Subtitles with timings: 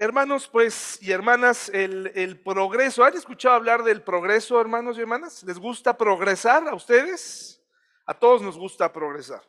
[0.00, 3.04] Hermanos, pues, y hermanas, el, progreso.
[3.04, 5.44] ¿Han escuchado hablar del progreso, hermanos y hermanas?
[5.44, 7.62] ¿Les gusta progresar a ustedes?
[8.04, 9.42] A todos nos gusta progresar.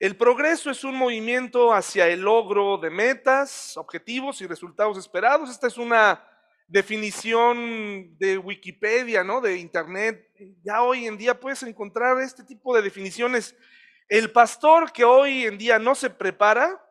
[0.00, 5.50] El progreso es un movimiento hacia el logro de metas, objetivos y resultados esperados.
[5.50, 6.26] Esta es una
[6.66, 9.42] definición de Wikipedia, ¿no?
[9.42, 10.26] De Internet.
[10.64, 13.54] Ya hoy en día puedes encontrar este tipo de definiciones.
[14.08, 16.82] El pastor que hoy en día no se prepara,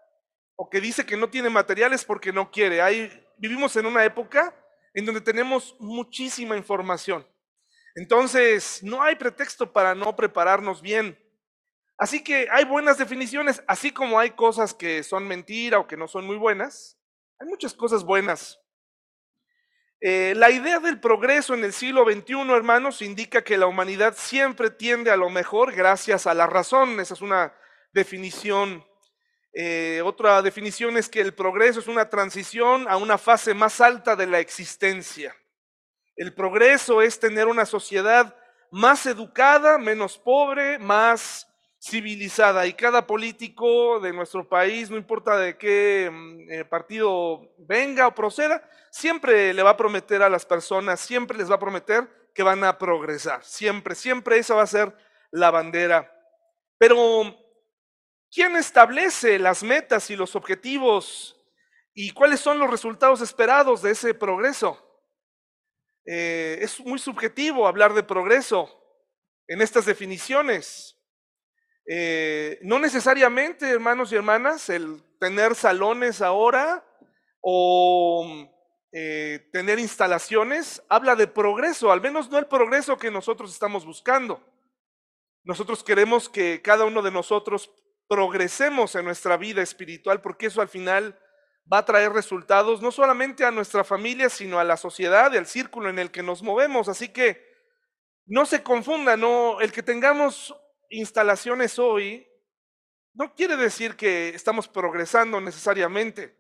[0.56, 2.82] o que dice que no tiene materiales porque no quiere.
[2.82, 4.56] Hay, vivimos en una época
[4.94, 7.26] en donde tenemos muchísima información.
[7.96, 11.18] Entonces, no hay pretexto para no prepararnos bien.
[11.98, 16.08] Así que hay buenas definiciones, así como hay cosas que son mentira o que no
[16.08, 16.98] son muy buenas.
[17.40, 18.60] Hay muchas cosas buenas.
[20.00, 24.72] Eh, la idea del progreso en el siglo XXI, hermanos, indica que la humanidad siempre
[24.72, 27.00] tiende a lo mejor gracias a la razón.
[27.00, 27.54] Esa es una
[27.94, 28.84] definición
[29.54, 34.16] eh, otra definición es que el progreso es una transición a una fase más alta
[34.16, 35.36] de la existencia.
[36.16, 38.36] El progreso es tener una sociedad
[38.72, 41.48] más educada, menos pobre, más
[41.82, 42.66] civilizada.
[42.68, 48.16] Y cada político de nuestro país, no importa de qué mm, eh, partido venga o
[48.16, 52.44] proceda, siempre le va a prometer a las personas, siempre les va a prometer que
[52.44, 53.44] van a progresar.
[53.44, 54.96] Siempre, siempre esa va a ser
[55.32, 56.10] la bandera.
[56.78, 57.36] Pero
[58.34, 61.36] ¿Quién establece las metas y los objetivos
[61.94, 64.80] y cuáles son los resultados esperados de ese progreso?
[66.06, 68.70] Eh, es muy subjetivo hablar de progreso
[69.48, 70.98] en estas definiciones.
[71.86, 76.86] Eh, no necesariamente, hermanos y hermanas, el tener salones ahora
[77.42, 78.50] o
[78.94, 84.42] eh, tener instalaciones habla de progreso, al menos no el progreso que nosotros estamos buscando.
[85.44, 87.72] Nosotros queremos que cada uno de nosotros
[88.12, 91.18] progresemos en nuestra vida espiritual, porque eso al final
[91.72, 95.46] va a traer resultados no solamente a nuestra familia, sino a la sociedad y al
[95.46, 96.90] círculo en el que nos movemos.
[96.90, 97.42] Así que
[98.26, 100.54] no se confunda, no, el que tengamos
[100.90, 102.28] instalaciones hoy
[103.14, 106.36] no quiere decir que estamos progresando necesariamente.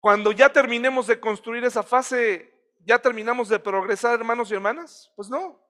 [0.00, 5.12] Cuando ya terminemos de construir esa fase, ¿ya terminamos de progresar, hermanos y hermanas?
[5.14, 5.64] Pues no.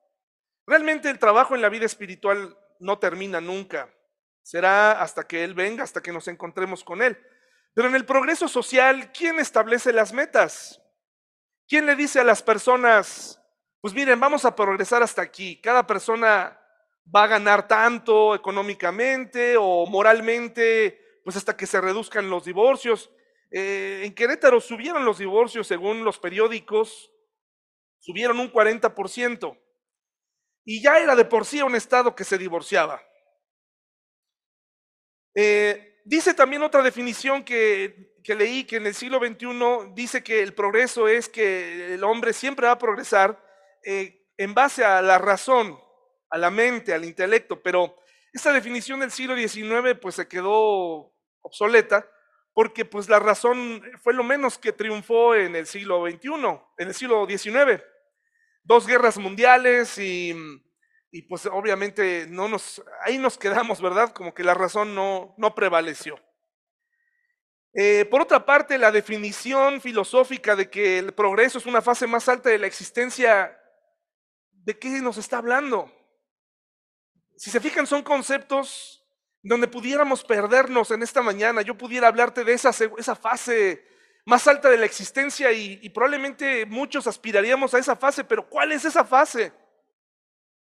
[0.66, 3.93] Realmente el trabajo en la vida espiritual no termina nunca.
[4.46, 7.18] Será hasta que Él venga, hasta que nos encontremos con Él.
[7.74, 10.80] Pero en el progreso social, ¿quién establece las metas?
[11.66, 13.42] ¿Quién le dice a las personas,
[13.80, 15.60] pues miren, vamos a progresar hasta aquí?
[15.60, 16.60] Cada persona
[17.12, 23.10] va a ganar tanto económicamente o moralmente, pues hasta que se reduzcan los divorcios.
[23.50, 27.10] Eh, en Querétaro subieron los divorcios según los periódicos,
[27.98, 29.58] subieron un 40%.
[30.64, 33.02] Y ya era de por sí un estado que se divorciaba.
[35.38, 40.54] Eh, dice también otra definición que, leí, que en el siglo XXI dice que el
[40.54, 43.38] progreso es que el hombre siempre va a progresar
[43.84, 45.78] eh, en base a la razón,
[46.30, 47.96] a la mente, al intelecto, pero
[48.32, 52.10] esa definición del siglo XIX pues se quedó obsoleta
[52.54, 56.30] porque pues la razón fue lo menos que triunfó en el siglo XXI,
[56.78, 57.82] en el siglo XIX.
[58.62, 60.34] Dos guerras mundiales y
[61.11, 64.12] y pues obviamente no nos, ahí nos quedamos, ¿verdad?
[64.12, 66.21] Como que la razón no, no prevaleció.
[67.72, 72.28] Eh, por otra parte, la definición filosófica de que el progreso es una fase más
[72.28, 73.55] alta de la existencia,
[74.50, 75.93] ¿de qué nos está hablando?
[77.37, 79.06] Si se fijan, son conceptos
[79.43, 81.61] donde pudiéramos perdernos en esta mañana.
[81.61, 83.87] Yo pudiera hablarte de esa, esa fase
[84.25, 88.73] más alta de la existencia y, y probablemente muchos aspiraríamos a esa fase, pero ¿cuál
[88.73, 89.53] es esa fase?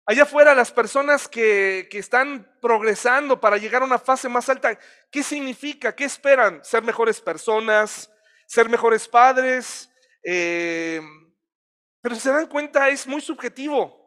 [0.06, 4.78] Allá afuera, las personas que, están progresando para llegar a una fase más alta,
[5.10, 5.94] ¿qué significa?
[5.94, 6.62] ¿Qué esperan?
[6.62, 8.10] ¿Ser mejores personas?
[8.46, 9.90] ¿Ser mejores padres?
[10.22, 11.00] Eh,
[12.02, 14.04] pero se dan cuenta, es muy subjetivo.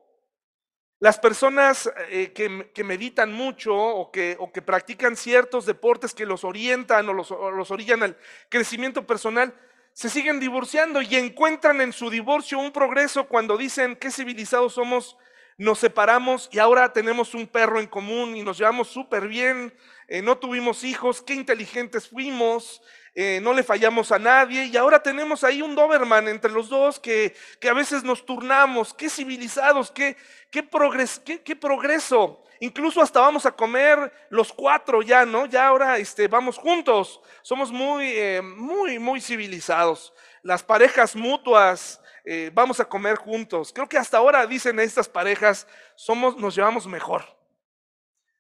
[1.00, 6.44] Las personas eh, que, meditan mucho o que, o que, practican ciertos deportes que los
[6.44, 8.18] orientan o los, o los orillan al
[8.50, 9.52] crecimiento personal,
[9.94, 15.18] se siguen divorciando y encuentran en su divorcio un progreso cuando dicen qué civilizados somos
[15.58, 19.74] nos separamos y ahora tenemos un perro en común y nos llevamos súper bien,
[20.08, 22.82] eh, no tuvimos hijos, qué inteligentes fuimos,
[23.16, 27.00] eh, no le fallamos a nadie y ahora tenemos ahí un Doberman entre los dos
[27.00, 30.16] que, que a veces nos turnamos, qué civilizados, qué,
[30.52, 32.44] qué, progres, qué, progreso.
[32.60, 35.48] Incluso hasta vamos a comer los cuatro ya, ¿no?
[35.48, 37.20] Ya ahora este, vamos juntos.
[37.42, 40.14] Somos muy, eh, muy, muy civilizados.
[40.44, 43.72] Las parejas mutuas, eh, vamos a comer juntos.
[43.74, 45.66] Creo que hasta ahora dicen estas parejas,
[45.96, 47.24] somos, nos llevamos mejor.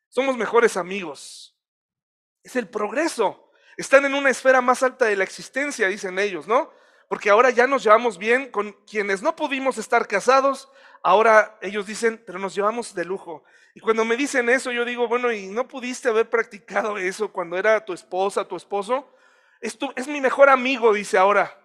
[0.09, 1.55] Somos mejores amigos.
[2.43, 3.49] Es el progreso.
[3.77, 6.69] están en una esfera más alta de la existencia, dicen ellos, ¿no?
[7.07, 10.69] Porque ahora ya nos llevamos bien con quienes no pudimos estar casados,
[11.01, 13.45] ahora ellos dicen, pero nos llevamos de lujo.
[13.73, 17.57] Y cuando me dicen eso, yo digo, bueno, ¿y no pudiste haber practicado eso cuando
[17.57, 19.09] era tu esposa, tu esposo?
[19.61, 21.57] Es, es mi mejor amigo, dice ahora.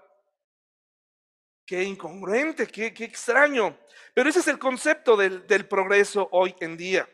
[1.67, 3.76] Qué incongruente, qué, extraño.
[4.14, 7.09] Pero ese es el concepto del, del progreso hoy en día.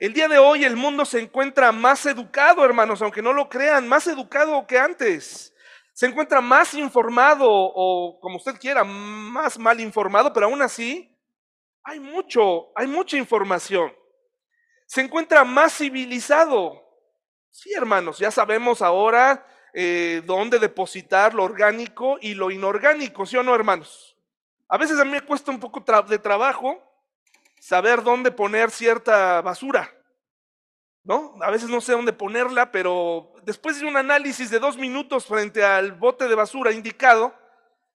[0.00, 3.86] El día de hoy el mundo se encuentra más educado, hermanos, aunque no lo crean,
[3.88, 5.54] más educado que antes.
[5.92, 11.16] Se encuentra más informado o como usted quiera, más mal informado, pero aún así
[11.84, 13.94] hay mucho, hay mucha información.
[14.86, 16.82] Se encuentra más civilizado.
[17.50, 23.42] Sí, hermanos, ya sabemos ahora eh, dónde depositar lo orgánico y lo inorgánico, ¿sí o
[23.42, 24.16] no, hermanos?
[24.68, 26.80] A veces a mí me cuesta un poco de trabajo
[27.60, 29.92] saber dónde poner cierta basura,
[31.02, 31.34] ¿no?
[31.40, 35.64] A veces no sé dónde ponerla, pero después de un análisis de dos minutos frente
[35.64, 37.34] al bote de basura indicado,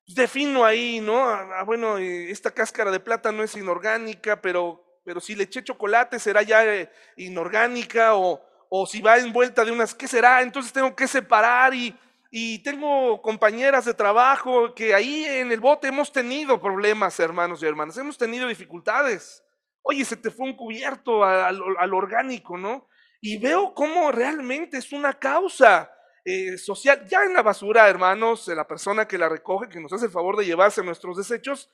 [0.05, 1.29] pues defino ahí, ¿no?
[1.29, 5.45] Ah, ah, bueno, eh, esta cáscara de plata no es inorgánica, pero, pero si le
[5.45, 10.41] eché chocolate será ya eh, inorgánica o, o si va envuelta de unas, ¿qué será?
[10.41, 11.97] Entonces tengo que separar y,
[12.31, 17.65] y tengo compañeras de trabajo que ahí en el bote hemos tenido problemas, hermanos y
[17.65, 19.43] hermanas, hemos tenido dificultades.
[19.81, 22.87] Oye, se te fue un cubierto al, orgánico, ¿no?
[23.21, 25.91] Y veo cómo realmente es una causa
[26.23, 27.05] eh, social.
[27.07, 30.37] Ya en la basura, hermanos, la persona que la recoge, que nos hace el favor
[30.37, 31.71] de llevarse nuestros desechos,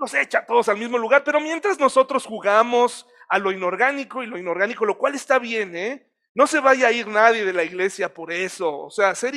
[0.00, 4.38] los echa todos al mismo lugar, pero mientras nosotros jugamos a lo inorgánico y lo
[4.38, 6.06] inorgánico, lo cual está bien, ¿eh?
[6.36, 8.80] No se vaya a ir nadie de la iglesia por eso.
[8.80, 9.32] O sea, hacer,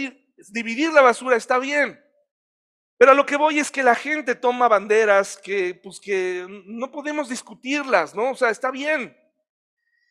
[0.50, 1.98] dividir la basura está bien.
[2.98, 6.92] Pero a lo que voy es que la gente toma banderas que, pues, que no
[6.92, 8.32] podemos discutirlas, ¿no?
[8.32, 9.18] O sea, está bien.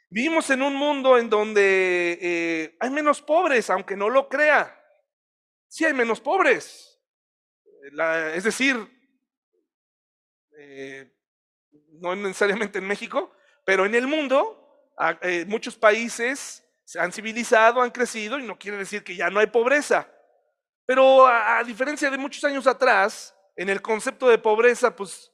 [0.09, 4.75] Vivimos en un mundo en donde eh, hay menos pobres, aunque no lo crea.
[5.67, 6.99] Sí hay menos pobres.
[8.35, 8.77] es decir,
[10.59, 11.15] eh,
[12.01, 13.31] no necesariamente en México,
[13.67, 18.79] pero en el mundo, eh, muchos países se han civilizado, han crecido y no quiere
[18.79, 20.11] decir que ya no hay pobreza.
[20.87, 25.31] Pero a, diferencia de muchos años atrás, en el concepto de pobreza, pues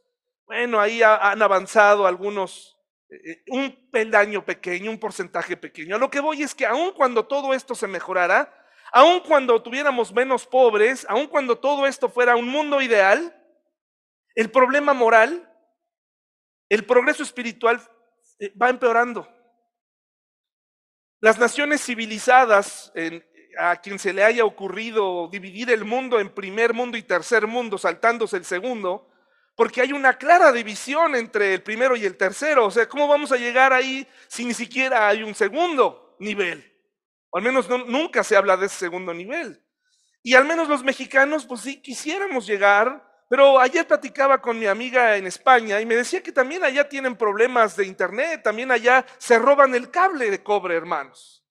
[0.46, 2.76] bueno, ahí han avanzado algunos,
[3.08, 5.94] eh, eh, un peldaño pequeño, un porcentaje pequeño.
[5.94, 8.52] A lo que voy es que aun cuando todo esto se mejorara,
[8.90, 13.32] aun cuando tuviéramos menos pobres, aun cuando todo esto fuera un mundo ideal,
[14.34, 15.48] el problema moral,
[16.68, 17.80] el progreso espiritual
[18.40, 19.28] eh, va empeorando.
[21.24, 22.92] Las naciones civilizadas,
[23.58, 27.78] a quien se le haya ocurrido dividir el mundo en primer mundo y tercer mundo,
[27.78, 29.08] saltándose el segundo,
[29.56, 32.66] porque hay una clara división entre el primero y el tercero.
[32.66, 36.62] O sea, ¿cómo vamos a llegar ahí si ni siquiera hay un segundo nivel?
[37.30, 39.64] O al menos nunca se habla de ese segundo nivel.
[40.22, 45.16] Y al menos los mexicanos, pues sí, quisiéramos llegar pero ayer platicaba con mi amiga
[45.16, 49.38] en España y me decía que también allá tienen problemas de internet, también allá se
[49.38, 51.44] roban el cable de cobre, hermanos.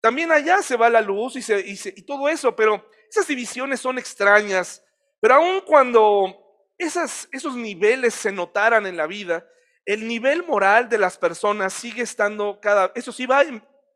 [0.00, 4.84] También allá se va la luz y, todo eso, pero esas divisiones son extrañas.
[5.20, 6.34] Pero aun cuando
[6.78, 9.46] esas, esos niveles se notaran en la vida,
[9.84, 13.42] el nivel moral de las personas sigue estando cada, eso sí va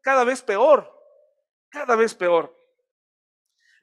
[0.02, 0.92] cada vez peor,
[1.70, 2.61] cada vez peor.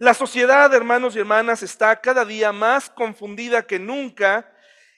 [0.01, 4.49] La sociedad, hermanos y hermanas, está cada día más confundida que nunca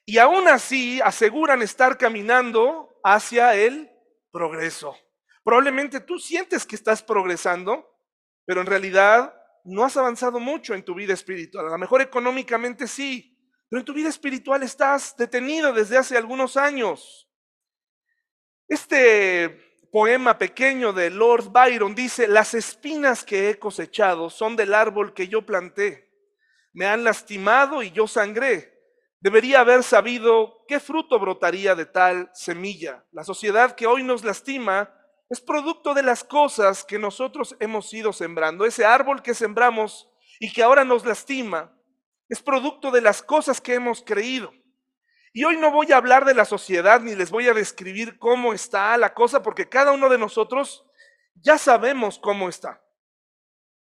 [0.05, 3.89] y aún así aseguran estar caminando hacia el
[4.31, 4.95] progreso.
[5.43, 7.97] Probablemente tú sientes que estás progresando,
[8.45, 11.65] pero en realidad no has avanzado mucho en tu vida espiritual.
[11.65, 13.35] A lo mejor económicamente sí,
[13.69, 17.27] pero en tu vida espiritual estás detenido desde hace algunos años.
[18.67, 25.13] Este poema pequeño de Lord Byron dice, las espinas que he cosechado son del árbol
[25.13, 26.09] que yo planté.
[26.73, 28.71] Me han lastimado y yo sangré.
[29.19, 33.05] Debería haber sabido qué fruto brotaría de tal semilla.
[33.11, 34.93] La sociedad que hoy nos lastima
[35.29, 38.65] es producto de las cosas que nosotros hemos ido sembrando.
[38.65, 41.77] Ese árbol que sembramos y que ahora nos lastima
[42.29, 44.53] es producto de las cosas que hemos creído.
[45.33, 48.53] Y hoy no voy a hablar de la sociedad ni les voy a describir cómo
[48.53, 50.85] está la cosa, porque cada uno de nosotros
[51.35, 52.83] ya sabemos cómo está.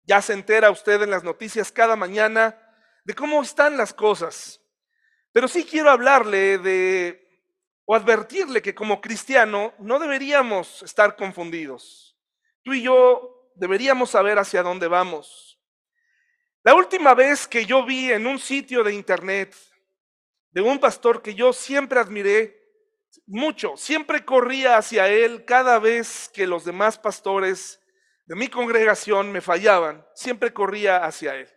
[0.05, 2.61] Ya se entera usted en las noticias cada mañana
[3.05, 4.61] de cómo están las cosas.
[5.33, 7.21] Pero sí quiero hablarle de
[7.87, 12.17] o advertirle que como cristiano no deberíamos estar confundidos.
[12.63, 15.61] Tú y yo deberíamos saber hacia dónde vamos.
[16.63, 19.55] La última vez que yo vi en un sitio de internet
[20.55, 22.63] de un pastor que yo siempre admiré
[23.27, 27.81] mucho, siempre corría hacia él cada vez que los demás pastores
[28.27, 31.49] de mi congregación me fallaban, siempre corría hacia él.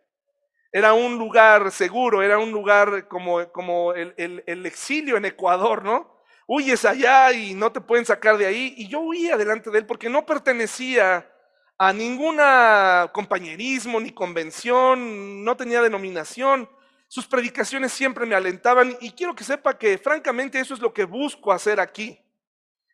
[0.72, 6.20] Era un lugar seguro, era un lugar como, como el, el exilio en Ecuador, ¿no?
[6.48, 8.74] Huyes allá y no te pueden sacar de ahí.
[8.78, 11.32] Y yo huía delante de él porque no pertenecía
[11.78, 16.68] a ninguna compañerismo ni convención, no tenía denominación.
[17.08, 21.06] Sus predicaciones siempre me alentaban y quiero que sepa que francamente eso es lo que
[21.06, 22.22] busco hacer aquí.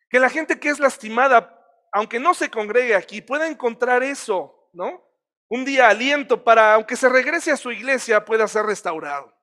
[0.08, 1.60] Que la gente que es lastimada,
[1.92, 5.02] aunque no se congregue aquí, pueda encontrar eso, ¿no?
[5.48, 9.34] Un día aliento para, aunque se regrese a su iglesia, pueda ser restaurado.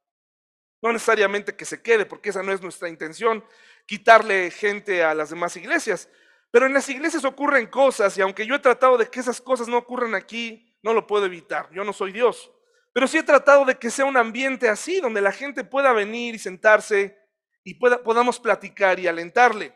[0.81, 3.45] No necesariamente que se quede, porque esa no es nuestra intención,
[3.85, 6.09] quitarle gente a las demás iglesias.
[6.49, 9.67] Pero en las iglesias ocurren cosas y aunque yo he tratado de que esas cosas
[9.67, 11.69] no ocurran aquí, no lo puedo evitar.
[11.71, 12.51] Yo no soy Dios.
[12.93, 16.35] Pero sí he tratado de que sea un ambiente así, donde la gente pueda venir
[16.35, 17.17] y sentarse
[17.63, 19.73] y pueda, podamos platicar y alentarle.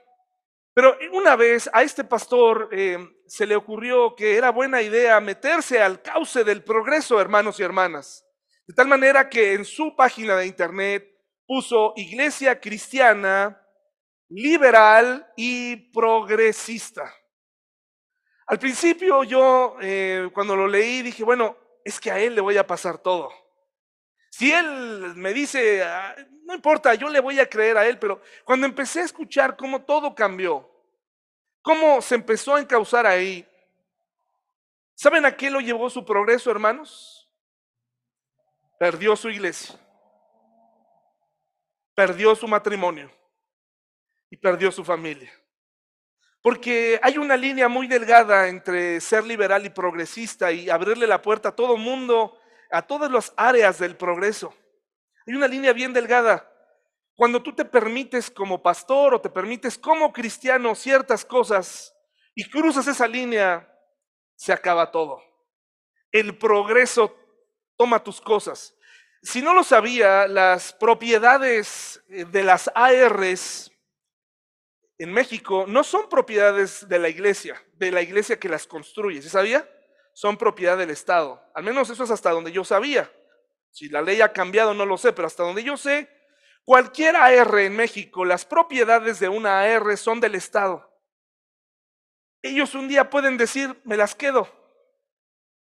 [0.74, 5.82] Pero una vez a este pastor eh, se le ocurrió que era buena idea meterse
[5.82, 8.26] al cauce del progreso, hermanos y hermanas.
[8.68, 11.08] De tal manera que en su página de internet
[11.48, 13.62] puso Iglesia Cristiana
[14.28, 17.14] Liberal y Progresista.
[18.48, 22.58] Al principio yo, eh, cuando lo leí, dije, bueno, es que a él le voy
[22.58, 23.32] a pasar todo.
[24.32, 28.22] Si él me dice, ah, no importa, yo le voy a creer a él, pero
[28.44, 30.70] cuando empecé a escuchar cómo todo cambió,
[31.62, 33.48] cómo se empezó a encauzar ahí,
[34.96, 37.30] ¿saben a qué lo llevó su progreso, hermanos?
[38.80, 39.80] Perdió su iglesia,
[41.94, 43.12] perdió su matrimonio
[44.30, 45.32] y perdió su familia.
[46.46, 51.50] Porque hay una línea muy delgada entre ser liberal y progresista y abrirle la puerta
[51.50, 52.38] a todo mundo,
[52.70, 54.54] a todas las áreas del progreso.
[55.26, 56.48] Hay una línea bien delgada.
[57.16, 61.96] Cuando tú te permites como pastor o te permites como cristiano ciertas cosas
[62.36, 63.68] y cruzas esa línea,
[64.36, 65.24] se acaba todo.
[66.12, 67.18] El progreso
[67.76, 68.78] toma tus cosas.
[69.24, 73.72] Si no lo sabía, las propiedades de las ARs
[74.98, 79.30] en México no son propiedades de la iglesia, de la iglesia que las construye, ¿sí
[79.30, 79.70] sabía?
[80.14, 81.44] Son propiedad del Estado.
[81.54, 83.12] Al menos eso es hasta donde yo sabía.
[83.72, 86.10] Si la ley ha cambiado no lo sé, pero hasta donde yo sé,
[86.64, 90.90] cualquier AR en México, las propiedades de una AR son del Estado.
[92.42, 94.48] Ellos un día pueden decir, me las quedo.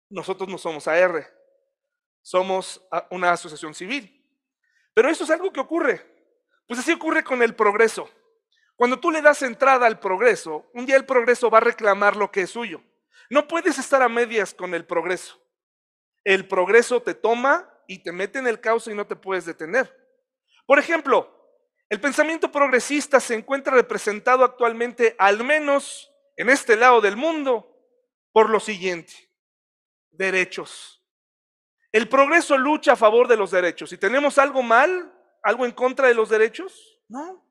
[0.09, 1.27] Nosotros no somos AR,
[2.21, 4.15] somos una asociación civil.
[4.93, 6.05] Pero eso es algo que ocurre.
[6.67, 8.09] Pues así ocurre con el progreso.
[8.79, 12.31] Cuando tú le das entrada al progreso, un día el progreso va a reclamar lo
[12.31, 12.81] que es suyo.
[13.29, 15.38] No puedes estar a medias con el progreso.
[16.24, 19.93] El progreso te toma y te mete en el caos y no te puedes detener.
[20.65, 21.29] Por ejemplo,
[21.89, 27.75] el pensamiento progresista se encuentra representado actualmente, al menos en este lado del mundo,
[28.31, 29.29] por lo siguiente.
[30.09, 31.03] Derechos.
[31.91, 33.91] El progreso lucha a favor de los derechos.
[33.91, 35.13] ¿Y tenemos algo mal?
[35.43, 37.01] ¿Algo en contra de los derechos?
[37.09, 37.48] No.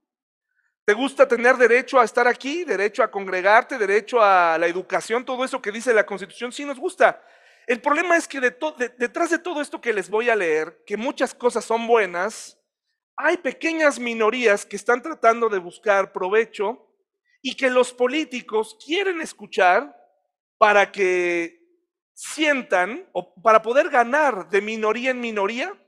[0.88, 5.45] ¿Te gusta tener derecho a estar aquí, derecho a congregarte, derecho a la educación, todo
[5.45, 6.50] eso que dice la Constitución?
[6.50, 7.23] Sí nos gusta.
[7.66, 11.35] El problema es que detrás de todo esto que les voy a leer, que muchas
[11.35, 12.59] cosas son buenas,
[13.18, 16.90] hay pequeñas minorías que están tratando de buscar provecho
[17.42, 19.95] y que los políticos quieren escuchar
[20.57, 21.68] para que
[22.14, 25.78] sientan o para poder ganar de minoría en minoría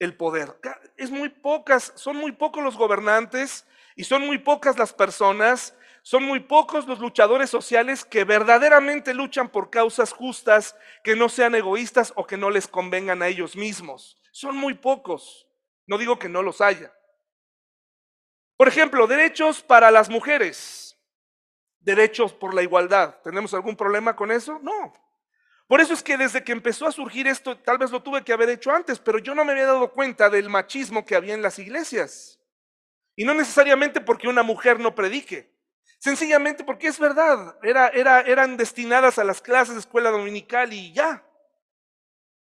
[0.00, 0.58] el poder.
[0.96, 3.66] Es muy pocas, son muy pocos los gobernantes
[4.00, 9.50] y son muy pocas las personas, son muy pocos los luchadores sociales que verdaderamente luchan
[9.50, 14.18] por causas justas, que no sean egoístas o que no les convengan a ellos mismos.
[14.32, 15.46] Son muy pocos.
[15.86, 16.90] No digo que no los haya.
[18.56, 20.96] Por ejemplo, derechos para las mujeres,
[21.80, 23.16] derechos por la igualdad.
[23.22, 24.58] ¿Tenemos algún problema con eso?
[24.62, 24.94] No.
[25.66, 28.32] Por eso es que desde que empezó a surgir esto, tal vez lo tuve que
[28.32, 31.42] haber hecho antes, pero yo no me había dado cuenta del machismo que había en
[31.42, 32.39] las iglesias.
[33.16, 35.52] Y no necesariamente porque una mujer no predique,
[35.98, 40.92] sencillamente porque es verdad, era, era, eran destinadas a las clases de escuela dominical y
[40.92, 41.24] ya.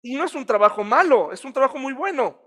[0.02, 2.40] Y no es un trabajo malo, es un trabajo muy bueno.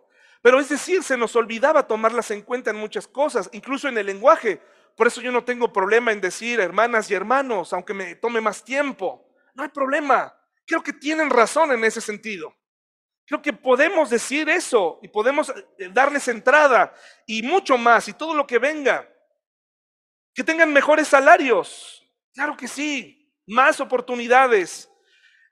[0.43, 4.07] Pero es decir, se nos olvidaba tomarlas en cuenta en muchas cosas, incluso en el
[4.07, 4.61] lenguaje.
[4.97, 8.65] Por eso yo no tengo problema en decir hermanas y hermanos, aunque me tome más
[8.65, 9.29] tiempo.
[9.55, 10.35] No hay problema.
[10.67, 12.55] Creo que tienen razón en ese sentido.
[13.26, 16.95] Creo que podemos decir eso y podemos eh, darles entrada
[17.26, 19.09] y mucho más y todo lo que venga.
[20.33, 22.04] Que tengan mejores salarios.
[22.33, 23.35] Claro que sí.
[23.49, 24.88] Más oportunidades.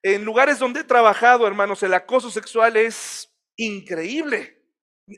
[0.03, 4.63] En lugares donde he trabajado, hermanos, el acoso sexual es increíble.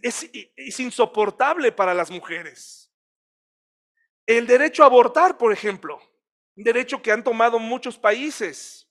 [0.03, 2.91] Es, es insoportable para las mujeres.
[4.27, 6.01] El derecho a abortar, por ejemplo.
[6.57, 8.86] un derecho que han tomado muchos países.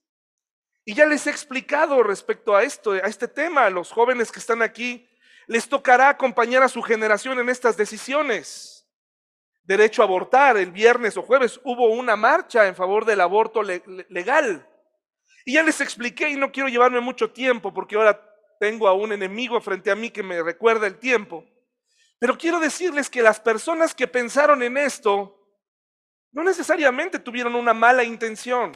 [0.86, 4.39] Y ya les he explicado respecto a esto, a este tema, a los jóvenes que
[4.39, 5.10] están aquí,
[5.48, 8.88] les tocará acompañar a su generación en estas decisiones.
[9.63, 14.70] Derecho a abortar, el viernes o jueves hubo una marcha en favor del aborto legal.
[15.44, 18.22] Y ya les expliqué y no quiero llevarme mucho tiempo porque ahora
[18.60, 21.44] tengo a un enemigo frente a mí que me recuerda el tiempo.
[22.20, 25.36] Pero quiero decirles que las personas que pensaron en esto
[26.32, 28.74] no necesariamente tuvieron una mala intención.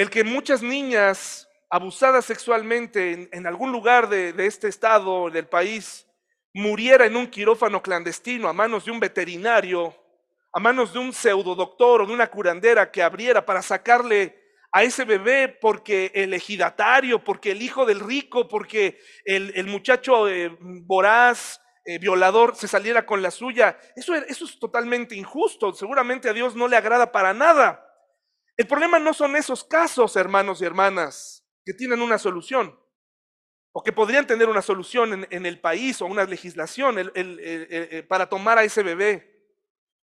[0.00, 6.06] El que muchas niñas abusadas sexualmente en, algún lugar de, este estado, del país,
[6.54, 9.94] muriera en un quirófano clandestino a manos de un veterinario,
[10.54, 14.40] a manos de un pseudodoctor o de una curandera que abriera para sacarle
[14.72, 20.56] a ese bebé porque el ejidatario, porque el hijo del rico, porque el, muchacho eh,
[20.58, 23.78] voraz, eh, violador, se saliera con la suya.
[23.94, 25.74] Eso, eso es totalmente injusto.
[25.74, 27.86] Seguramente a Dios no le agrada para nada.
[28.60, 32.78] El problema no son esos casos, hermanos y hermanas, que tienen una solución
[33.72, 37.10] o que podrían tener una solución en, el país o una legislación
[38.06, 39.48] para tomar a ese bebé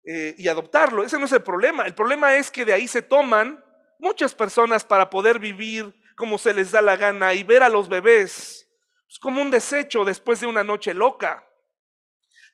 [0.04, 1.04] eh, y adoptarlo.
[1.04, 1.86] Ese no es el problema.
[1.86, 3.64] El problema es que de ahí se toman
[4.00, 7.88] muchas personas para poder vivir como se les da la gana y ver a los
[7.88, 8.68] bebés
[9.06, 11.48] pues, como un desecho después de una noche loca.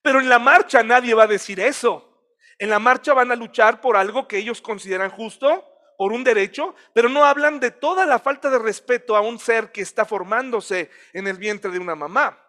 [0.01, 2.21] Pero en la marcha nadie va a decir eso.
[2.59, 6.75] En la marcha van a luchar por algo que ellos consideran justo, por un derecho,
[6.93, 10.89] pero no hablan de toda la falta de respeto a un ser que está formándose
[11.13, 12.41] en el vientre de una mamá.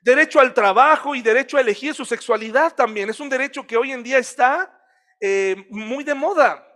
[0.00, 3.10] Derecho al trabajo y derecho a elegir su sexualidad también.
[3.10, 4.82] Es un derecho que hoy en día está
[5.20, 6.66] eh, muy de moda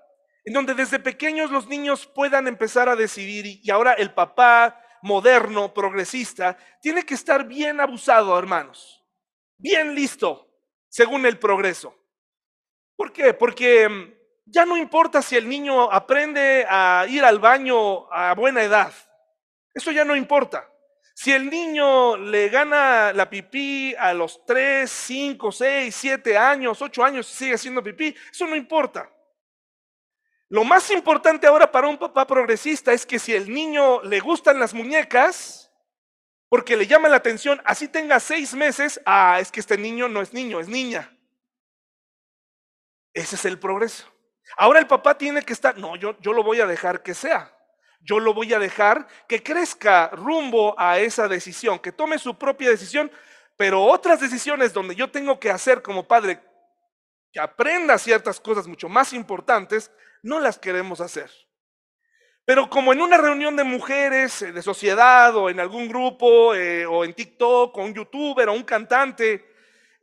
[0.45, 5.73] en donde desde pequeños los niños puedan empezar a decidir y ahora el papá moderno,
[5.73, 9.05] progresista, tiene que estar bien abusado, hermanos,
[9.57, 10.51] bien listo,
[10.89, 11.95] según el progreso.
[12.97, 13.35] ¿Por qué?
[13.35, 14.15] Porque mm,
[14.47, 18.93] ya no importa si el niño aprende a ir al baño a buena edad,
[19.73, 20.69] eso ya no importa.
[21.17, 27.05] Si el niño le gana la pipí a los 3, 5, 6, 7 años, 8
[27.05, 29.09] años sigue haciendo pipí, eso no importa.
[30.49, 34.59] Lo más importante ahora para un papá progresista es que si el niño le gustan
[34.59, 35.73] las muñecas,
[36.49, 40.21] porque le llama la atención, así tenga seis meses, ah, es que este niño no
[40.21, 41.17] es niño, es niña.
[43.13, 44.14] Ese es el progreso.
[44.57, 47.51] Ahora el papá tiene que estar, no, yo, yo lo voy a dejar que sea.
[48.01, 52.69] Yo lo voy a dejar que crezca rumbo a esa decisión, que tome su propia
[52.69, 53.11] decisión,
[53.57, 56.41] pero otras decisiones donde yo tengo que hacer como padre,
[57.33, 59.91] que aprenda ciertas cosas mucho más importantes,
[60.23, 61.31] no las queremos hacer.
[62.45, 66.85] Pero como en una reunión de mujeres, eh, de sociedad, o en algún grupo, eh,
[66.85, 69.54] o en TikTok, o un youtuber, o un cantante,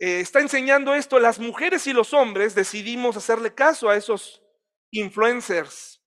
[0.04, 4.42] eh, está enseñando esto, las mujeres y los hombres decidimos hacerle caso a esos
[4.90, 6.02] influencers.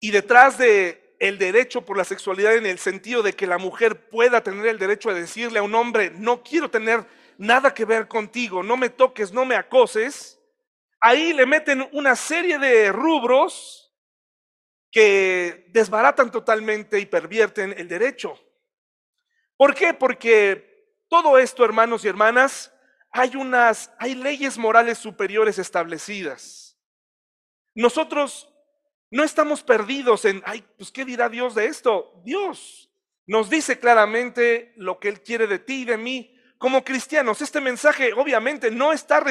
[0.00, 4.08] Y detrás de el derecho por la sexualidad en el sentido de que la mujer
[4.08, 7.06] pueda tener el derecho de decirle a un hombre, no quiero tener
[7.36, 10.40] nada que ver contigo, no me toques, no me acoses,
[10.98, 13.94] ahí le meten una serie de rubros
[14.90, 18.40] que desbaratan totalmente y pervierten el derecho.
[19.58, 19.92] ¿Por qué?
[19.92, 20.71] Porque
[21.12, 22.72] todo esto, hermanos y hermanas,
[23.10, 26.78] hay unas, hay leyes morales superiores establecidas.
[27.74, 28.50] Nosotros
[29.10, 32.14] no estamos perdidos en, ay, pues ¿qué dirá Dios de esto?
[32.24, 32.90] Dios
[33.26, 37.42] nos dice claramente lo que Él quiere de ti y de mí como cristianos.
[37.42, 39.22] Este mensaje obviamente no está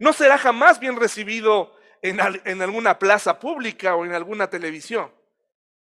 [0.00, 2.20] no será jamás bien recibido en,
[2.60, 5.14] alguna plaza pública o en alguna televisión.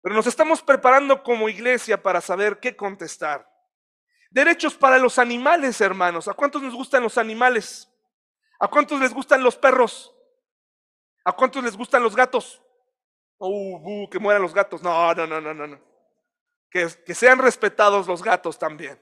[0.02, 3.53] Pero nos estamos preparando como iglesia para saber qué contestar.
[4.34, 6.28] Derechos para los animales, hermanos.
[6.28, 7.88] ¿A cuántos nos gustan los animales?
[8.60, 10.12] ¿A cuántos les gustan los perros?
[11.24, 12.60] ¿A cuántos les gustan los gatos?
[13.38, 14.82] Uh, que mueran los gatos.
[14.82, 15.80] No, no, no, no, no.
[16.68, 19.00] Que, que sean respetados los gatos también.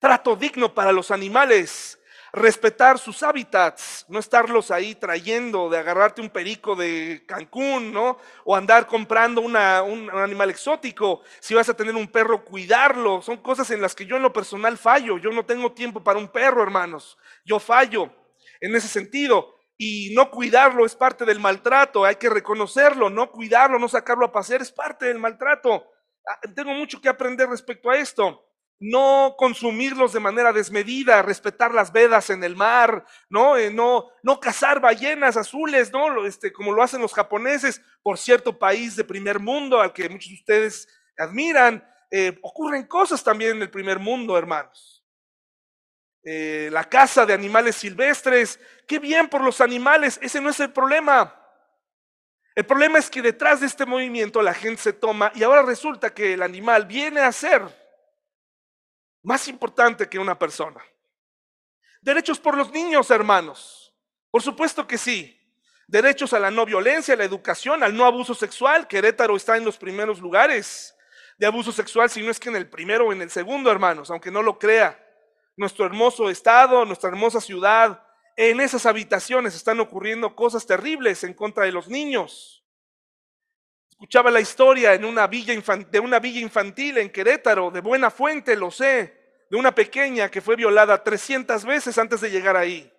[0.00, 2.01] Trato digno para los animales
[2.32, 8.18] respetar sus hábitats, no estarlos ahí trayendo, de agarrarte un perico de Cancún, ¿no?
[8.44, 11.22] O andar comprando un animal exótico.
[11.40, 13.20] Si vas a tener un perro, cuidarlo.
[13.20, 15.18] Son cosas en las que yo en lo personal fallo.
[15.18, 17.18] Yo no tengo tiempo para un perro, hermanos.
[17.44, 18.10] Yo fallo
[18.60, 19.58] en ese sentido.
[19.76, 24.30] Y no cuidarlo es parte del maltrato, hay que reconocerlo, no cuidarlo, no sacarlo a
[24.30, 25.90] pasear es parte del maltrato.
[26.28, 28.46] Ah, tengo mucho que aprender respecto a esto
[28.82, 33.56] no consumirlos de manera desmedida, respetar las vedas en el mar, ¿no?
[33.58, 36.26] Eh, no, no cazar ballenas azules, ¿no?
[36.26, 40.30] Este, como lo hacen los japoneses por cierto país de primer mundo al que muchos
[40.30, 41.86] de ustedes admiran.
[42.12, 44.98] Eh, ocurren cosas también en el primer mundo, hermanos.
[46.24, 48.60] eh, la caza de animales silvestres.
[48.88, 51.34] Qué bien por los animales, ese no es el problema.
[52.56, 56.14] El problema es que detrás de este movimiento la gente se toma y ahora resulta
[56.14, 57.62] que el animal viene a ser
[59.22, 60.82] más importante que una persona.
[62.00, 63.94] Derechos por los niños, hermanos.
[64.30, 65.38] Por supuesto que sí.
[65.86, 68.88] Derechos a la no violencia, a la educación, al no abuso sexual.
[68.88, 70.96] Querétaro está en los primeros lugares
[71.38, 74.10] de abuso sexual, si no es que en el primero o en el segundo, hermanos,
[74.10, 74.98] aunque no lo crea.
[75.56, 78.02] Nuestro hermoso estado, nuestra hermosa ciudad,
[78.36, 82.61] en esas habitaciones están ocurriendo cosas terribles en contra de los niños.
[84.02, 85.54] Escuchaba la historia en una villa
[85.88, 90.40] de una villa infantil en Querétaro, de buena fuente, lo sé, de una pequeña que
[90.40, 92.92] fue violada 300 veces antes de llegar ahí.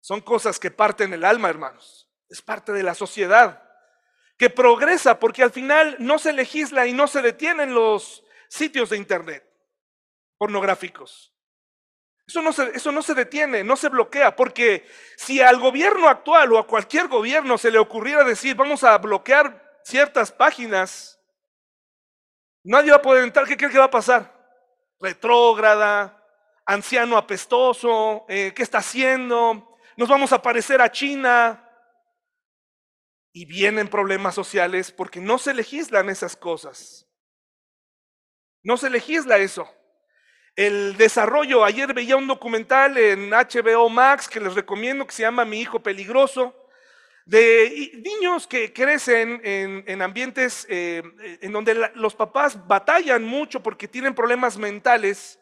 [0.00, 2.08] Son cosas que parten el alma, hermanos.
[2.28, 3.68] Es parte de la sociedad
[4.38, 8.98] que progresa porque al final no se legisla y no se detienen los sitios de
[8.98, 9.44] internet
[10.38, 11.31] pornográficos.
[12.26, 16.52] Eso no, se, eso no se detiene, no se bloquea, porque si al gobierno actual
[16.52, 21.20] o a cualquier gobierno se le ocurriera decir vamos a bloquear ciertas páginas,
[22.64, 23.46] nadie va a poder entrar.
[23.46, 24.32] ¿Qué cree que va a pasar?
[25.00, 26.24] Retrógrada,
[26.64, 29.76] anciano apestoso, eh, ¿qué está haciendo?
[29.96, 31.68] Nos vamos a parecer a China.
[33.34, 37.08] Y vienen problemas sociales porque no se legislan esas cosas.
[38.62, 39.66] No se legisla eso.
[40.54, 45.46] El desarrollo, ayer veía un documental en HBO Max que les recomiendo que se llama
[45.46, 46.54] Mi hijo peligroso,
[47.24, 51.02] de niños que crecen en, ambientes eh,
[51.40, 55.38] en donde los papás batallan mucho porque tienen problemas mentales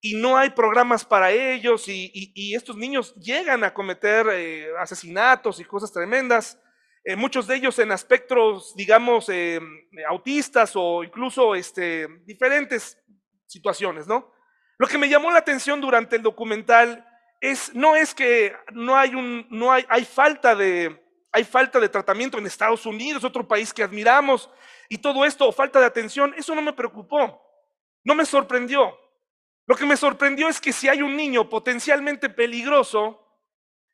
[0.00, 5.64] y no hay programas para ellos y, estos niños llegan a cometer eh, asesinatos y
[5.64, 6.58] cosas tremendas.
[7.04, 9.26] Eh, muchos de ellos en aspectos, digamos,
[10.08, 12.96] autistas o incluso este, diferentes
[13.46, 14.33] situaciones, ¿no?
[14.78, 17.06] Lo que me llamó la atención durante el documental
[17.40, 21.00] es no es que no hay un no hay hay falta de
[21.32, 24.48] hay falta de tratamiento en Estados Unidos, otro país que admiramos
[24.88, 27.42] y todo esto o falta de atención, eso no me preocupó.
[28.04, 28.96] No me sorprendió.
[29.66, 33.20] Lo que me sorprendió es que si hay un niño potencialmente peligroso,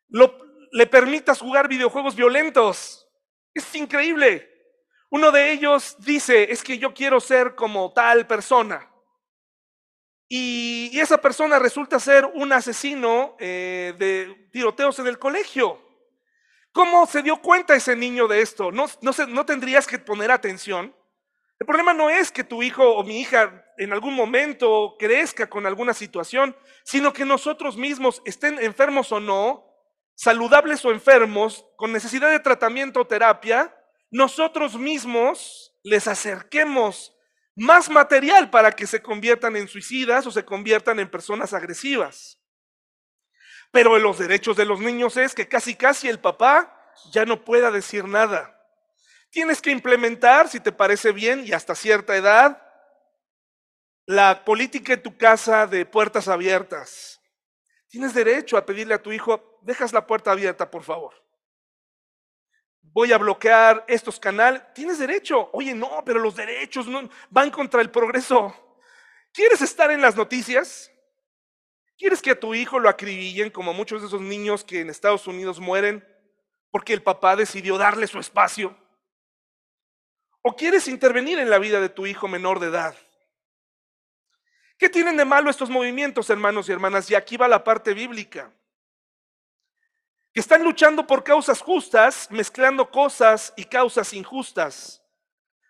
[0.09, 0.37] lo,
[0.73, 3.09] le permitas jugar videojuegos violentos.
[3.55, 4.47] Es increíble.
[5.09, 8.90] Uno de ellos dice, es que yo quiero ser como tal persona.
[10.33, 15.83] Y, esa persona resulta ser un asesino eh, de tiroteos en el colegio.
[16.73, 18.71] ¿Cómo se dio cuenta ese niño de esto?
[18.71, 20.95] ¿No, no, ¿No tendrías que poner atención?
[21.59, 25.67] El problema no es que tu hijo o mi hija en algún momento crezca con
[25.67, 29.67] alguna situación, sino que nosotros mismos, estén enfermos o no,
[30.15, 33.77] saludables o enfermos, con necesidad de tratamiento o terapia,
[34.13, 37.17] nosotros mismos les acerquemos
[37.57, 42.39] más material para que se conviertan en suicidas o se conviertan en personas agresivas.
[43.71, 47.45] Pero en los derechos de los niños es que casi casi el papá ya no
[47.45, 48.57] pueda decir nada.
[49.31, 52.61] Tienes que implementar, si te parece bien, y hasta cierta edad,
[54.07, 57.21] la política en tu casa de puertas abiertas.
[57.89, 61.30] Tienes derecho a pedirle a tu hijo, dejas la puerta abierta, por favor
[62.83, 64.63] voy a bloquear estos canales.
[64.75, 65.51] Tienes derecho.
[65.53, 68.55] Oye, no, pero los derechos no, van contra el progreso.
[69.33, 70.91] ¿Quieres estar en las noticias?
[71.97, 75.27] ¿Quieres que a tu hijo lo acribillen como muchos de esos niños que en Estados
[75.27, 76.07] Unidos mueren
[76.71, 78.77] porque el papá decidió darle su espacio?
[80.43, 82.97] ¿O quieres intervenir en la vida de tu hijo menor de edad?
[84.79, 87.11] ¿Qué tienen de malo estos movimientos, hermanos y hermanas?
[87.11, 88.51] Y aquí va la parte bíblica
[90.33, 95.03] que están luchando por causas justas, mezclando cosas y causas injustas,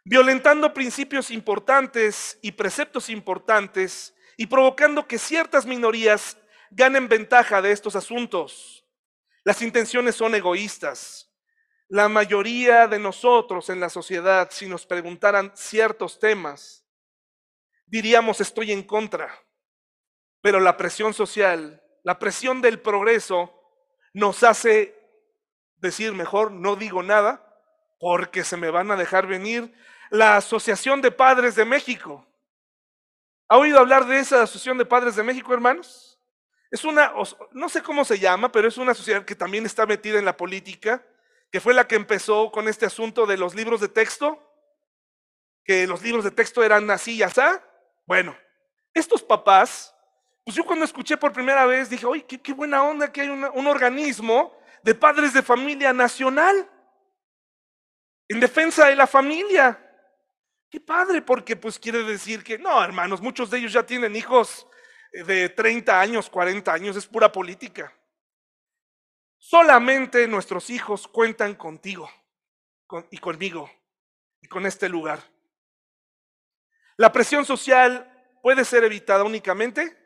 [0.05, 6.37] violentando principios importantes y preceptos importantes y provocando que ciertas minorías
[6.70, 8.87] ganen ventaja de estos asuntos.
[9.44, 11.31] Las intenciones son egoístas.
[11.88, 16.87] La mayoría de nosotros en la sociedad, si nos preguntaran ciertos temas,
[17.87, 19.35] diríamos estoy en contra.
[20.42, 23.60] Pero la presión social, la presión del progreso,
[24.12, 24.96] nos hace
[25.77, 27.46] decir mejor, no digo nada,
[27.99, 29.73] porque se me van a dejar venir
[30.11, 32.27] la Asociación de Padres de México.
[33.49, 36.18] ¿Ha oído hablar de esa Asociación de Padres de México, hermanos?
[36.70, 37.12] Es una,
[37.53, 40.37] no sé cómo se llama, pero es una sociedad que también está metida en la
[40.37, 41.05] política,
[41.51, 44.40] que fue la que empezó con este asunto de los libros de texto,
[45.64, 47.40] que los libros de texto eran así y así.
[48.07, 48.37] Bueno,
[48.94, 49.94] estos papás
[50.51, 53.67] pues yo cuando escuché por primera vez dije, oye, qué, buena onda que hay un
[53.69, 56.69] organismo de padres de familia nacional
[58.27, 59.81] en defensa de la familia.
[60.69, 64.67] Qué padre, porque pues quiere decir que, no, hermanos, muchos de ellos ya tienen hijos
[65.13, 67.97] de 30 años, 40 años, es pura política.
[69.39, 72.11] Solamente nuestros hijos cuentan contigo
[73.13, 73.71] y conmigo
[74.41, 75.23] y con este lugar.
[76.97, 80.00] La presión social puede ser evitada únicamente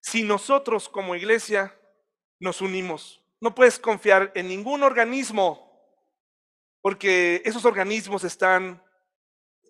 [0.00, 1.78] si nosotros como iglesia
[2.38, 3.22] nos unimos.
[3.40, 5.68] No puedes confiar en ningún organismo
[6.80, 8.82] porque esos organismos están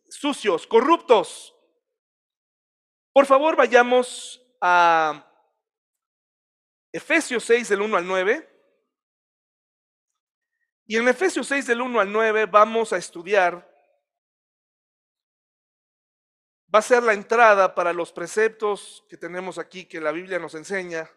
[0.09, 1.55] sucios, corruptos.
[3.13, 5.25] Por favor, vayamos a
[6.93, 8.49] Efesios 6 del 1 al 9.
[10.87, 13.69] Y en Efesios 6 del 1 al 9 vamos a estudiar,
[16.75, 20.55] va a ser la entrada para los preceptos que tenemos aquí que la Biblia nos
[20.55, 21.11] enseña.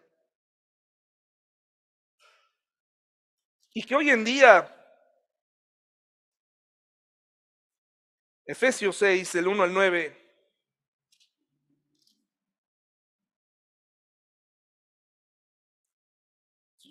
[3.74, 4.68] Y que hoy en día,
[8.44, 10.22] Efesios 6 del 1 al 9,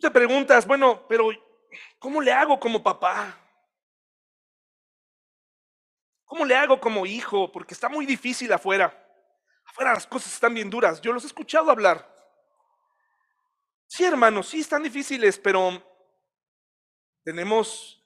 [0.02, 1.30] te preguntas, bueno, pero
[2.00, 3.41] ¿cómo le hago como papá?
[6.32, 7.52] ¿Cómo le hago como hijo?
[7.52, 8.98] Porque está muy difícil afuera.
[9.66, 11.02] Afuera las cosas están bien duras.
[11.02, 12.10] Yo los he escuchado hablar.
[13.86, 15.86] Sí, hermanos, sí están difíciles, pero
[17.26, 18.02] tenemos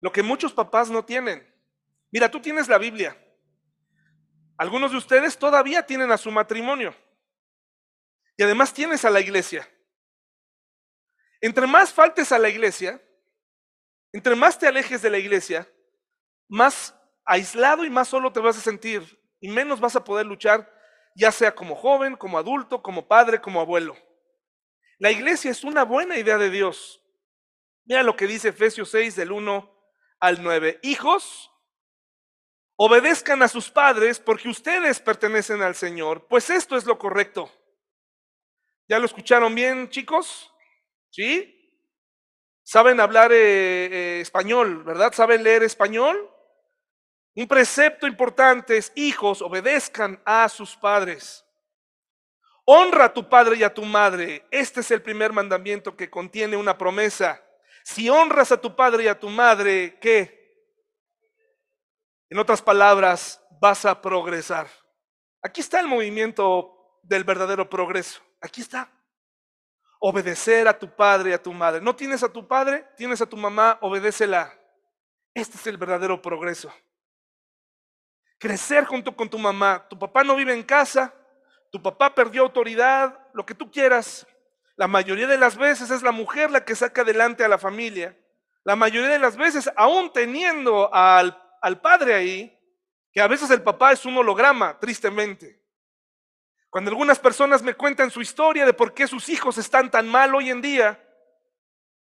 [0.00, 1.44] lo que muchos papás no tienen.
[2.12, 3.20] Mira, tú tienes la Biblia.
[4.56, 6.94] Algunos de ustedes todavía tienen a su matrimonio.
[8.36, 9.68] Y además tienes a la iglesia.
[11.40, 13.02] Entre más faltes a la iglesia,
[14.12, 15.68] entre más te alejes de la iglesia,
[16.48, 20.72] más aislado y más solo te vas a sentir y menos vas a poder luchar,
[21.14, 23.96] ya sea como joven, como adulto, como padre, como abuelo.
[24.98, 27.02] La iglesia es una buena idea de Dios.
[27.84, 29.70] Mira lo que dice Efesios 6 del 1
[30.20, 30.80] al 9.
[30.82, 31.50] Hijos,
[32.76, 37.50] obedezcan a sus padres porque ustedes pertenecen al Señor, pues esto es lo correcto.
[38.88, 40.52] ¿Ya lo escucharon bien, chicos?
[41.10, 41.50] ¿Sí?
[42.62, 45.12] Saben hablar eh, eh, español, ¿verdad?
[45.12, 46.30] ¿Saben leer español?
[47.34, 51.44] Un precepto importante es, hijos, obedezcan a sus padres.
[52.64, 54.46] Honra a tu padre y a tu madre.
[54.50, 57.42] Este es el primer mandamiento que contiene una promesa.
[57.82, 60.42] Si honras a tu padre y a tu madre, ¿qué?
[62.30, 64.68] En otras palabras, vas a progresar.
[65.42, 68.22] Aquí está el movimiento del verdadero progreso.
[68.40, 68.90] Aquí está
[70.06, 71.80] obedecer a tu padre y a tu madre.
[71.80, 72.86] ¿No tienes a tu padre?
[72.94, 73.78] ¿Tienes a tu mamá?
[73.80, 74.52] Obedécela.
[75.32, 76.70] Este es el verdadero progreso.
[78.44, 79.86] Crecer junto con tu mamá.
[79.88, 81.14] Tu papá no vive en casa,
[81.72, 84.26] tu papá perdió autoridad, lo que tú quieras.
[84.76, 88.14] La mayoría de las veces es la mujer la que saca adelante a la familia.
[88.62, 92.60] La mayoría de las veces, aún teniendo al, al padre ahí,
[93.14, 95.62] que a veces el papá es un holograma, tristemente.
[96.68, 100.34] Cuando algunas personas me cuentan su historia de por qué sus hijos están tan mal
[100.34, 101.02] hoy en día,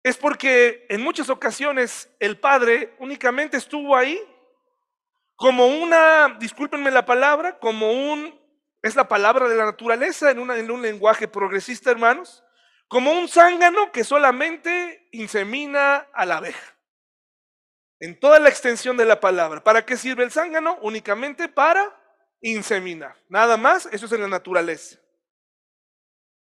[0.03, 4.19] es porque en muchas ocasiones el padre únicamente estuvo ahí
[5.43, 8.33] como una, discúlpenme la palabra, como un,
[8.81, 12.45] es la palabra de la naturaleza en, un lenguaje progresista, hermanos,
[12.87, 16.77] como un zángano que solamente insemina a la abeja.
[17.99, 19.61] En toda la extensión de la palabra.
[19.61, 20.77] ¿Para qué sirve el zángano?
[20.81, 21.93] Únicamente para
[22.39, 23.17] inseminar.
[23.27, 24.97] Nada más, eso es en la naturaleza.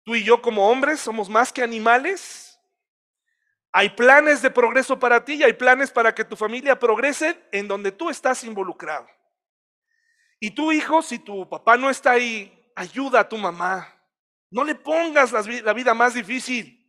[0.05, 2.54] Tú y yo como hombres somos más que animales.
[3.77, 7.69] Hay planes de progreso para ti y hay planes para que tu familia progrese en
[7.69, 9.07] donde tú estás involucrado.
[10.41, 13.93] Y tú, hijo, si tu papá no está ahí, ayuda a tu mamá.
[14.51, 16.81] No le pongas la vida más difícil.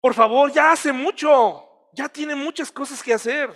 [0.00, 1.88] Por favor, ya hace mucho.
[1.94, 3.50] Ya tiene muchas cosas que hacer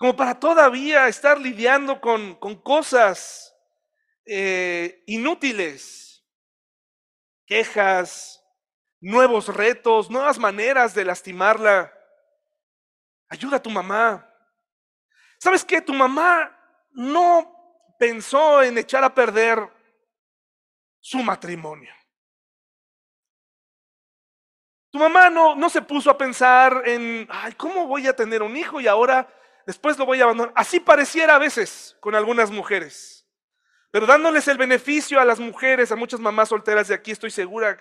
[0.00, 3.54] como para todavía estar lidiando con, cosas
[4.24, 6.24] eh, inútiles,
[7.44, 8.39] quejas,
[9.00, 11.92] nuevos retos, nuevas maneras de lastimarla.
[13.28, 14.26] Ayuda a tu mamá.
[15.38, 15.80] ¿Sabes qué?
[15.80, 16.56] Tu mamá
[16.90, 19.58] no pensó en echar a perder
[21.00, 21.94] su matrimonio.
[24.90, 28.56] Tu mamá no, no se puso a pensar en, ay, ¿cómo voy a tener un
[28.56, 29.28] hijo y ahora
[29.66, 30.52] después lo voy a abandonar.
[30.56, 33.26] Así pareciera a veces con algunas mujeres.
[33.90, 37.80] Pero dándoles el beneficio a las mujeres, a muchas mamás solteras de aquí, estoy segura,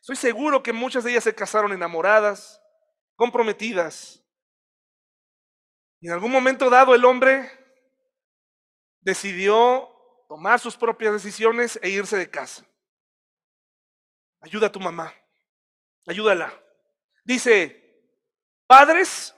[0.00, 2.60] estoy seguro que muchas de ellas se casaron enamoradas,
[3.16, 4.22] comprometidas.
[6.00, 7.50] Y en algún momento dado el hombre
[9.00, 9.88] decidió
[10.28, 12.64] tomar sus propias decisiones e irse de casa.
[14.40, 15.12] Ayuda a tu mamá,
[16.06, 16.52] ayúdala.
[17.24, 18.04] Dice,
[18.66, 19.34] padres,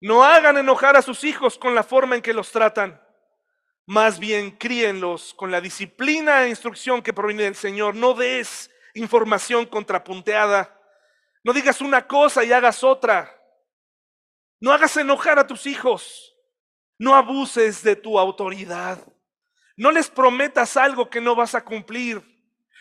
[0.00, 3.00] no hagan enojar a sus hijos con la forma en que los tratan.
[3.86, 7.96] más bien críenlos con la disciplina e instrucción que proviene del Señor.
[7.96, 10.76] No des información contrapunteada.
[11.42, 13.36] No digas una cosa y hagas otra.
[14.60, 16.36] No hagas enojar a tus hijos.
[16.98, 18.98] No abuses de tu autoridad.
[19.76, 22.22] No les prometas algo que no vas a cumplir.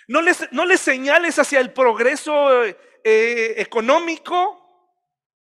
[0.07, 4.59] No les, no les señales hacia el progreso eh, eh, económico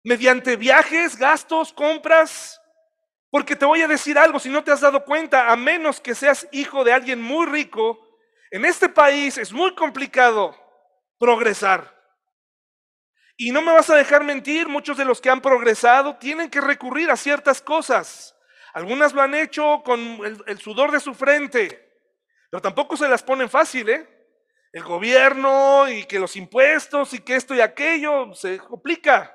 [0.03, 2.61] mediante viajes, gastos, compras.
[3.31, 6.15] Porque te voy a decir algo, si no te has dado cuenta, a menos que
[6.15, 8.10] seas hijo de alguien muy rico,
[8.51, 10.57] en este país es muy complicado
[11.19, 11.99] progresar.
[13.37, 16.61] Y no me vas a dejar mentir, muchos de los que han progresado tienen que
[16.61, 18.37] recurrir a ciertas cosas.
[18.75, 20.01] Algunas lo han hecho con
[20.47, 22.03] el, sudor de su frente,
[22.51, 24.09] pero tampoco se las ponen fácil, ¿eh?
[24.73, 29.35] El gobierno y que los impuestos y que esto y aquello se complica.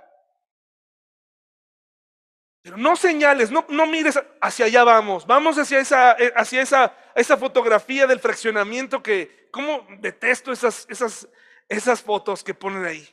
[2.61, 6.95] Pero no señales, no, no mires hacia allá vamos, vamos hacia esa, eh, hacia esa,
[7.15, 11.27] esa fotografía del fraccionamiento que, ¿cómo detesto esas, esas,
[11.67, 13.07] esas fotos que ponen ahí?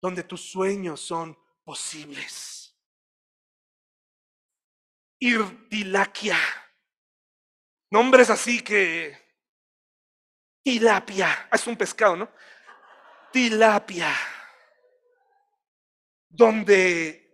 [0.00, 2.76] Donde tus sueños son posibles.
[5.20, 6.38] Irtilaquia.
[7.90, 9.22] Nombres así que...
[10.62, 11.48] Tilapia.
[11.52, 12.30] Es un pescado, ¿no?
[13.30, 14.10] Tilapia.
[16.28, 17.24] Donde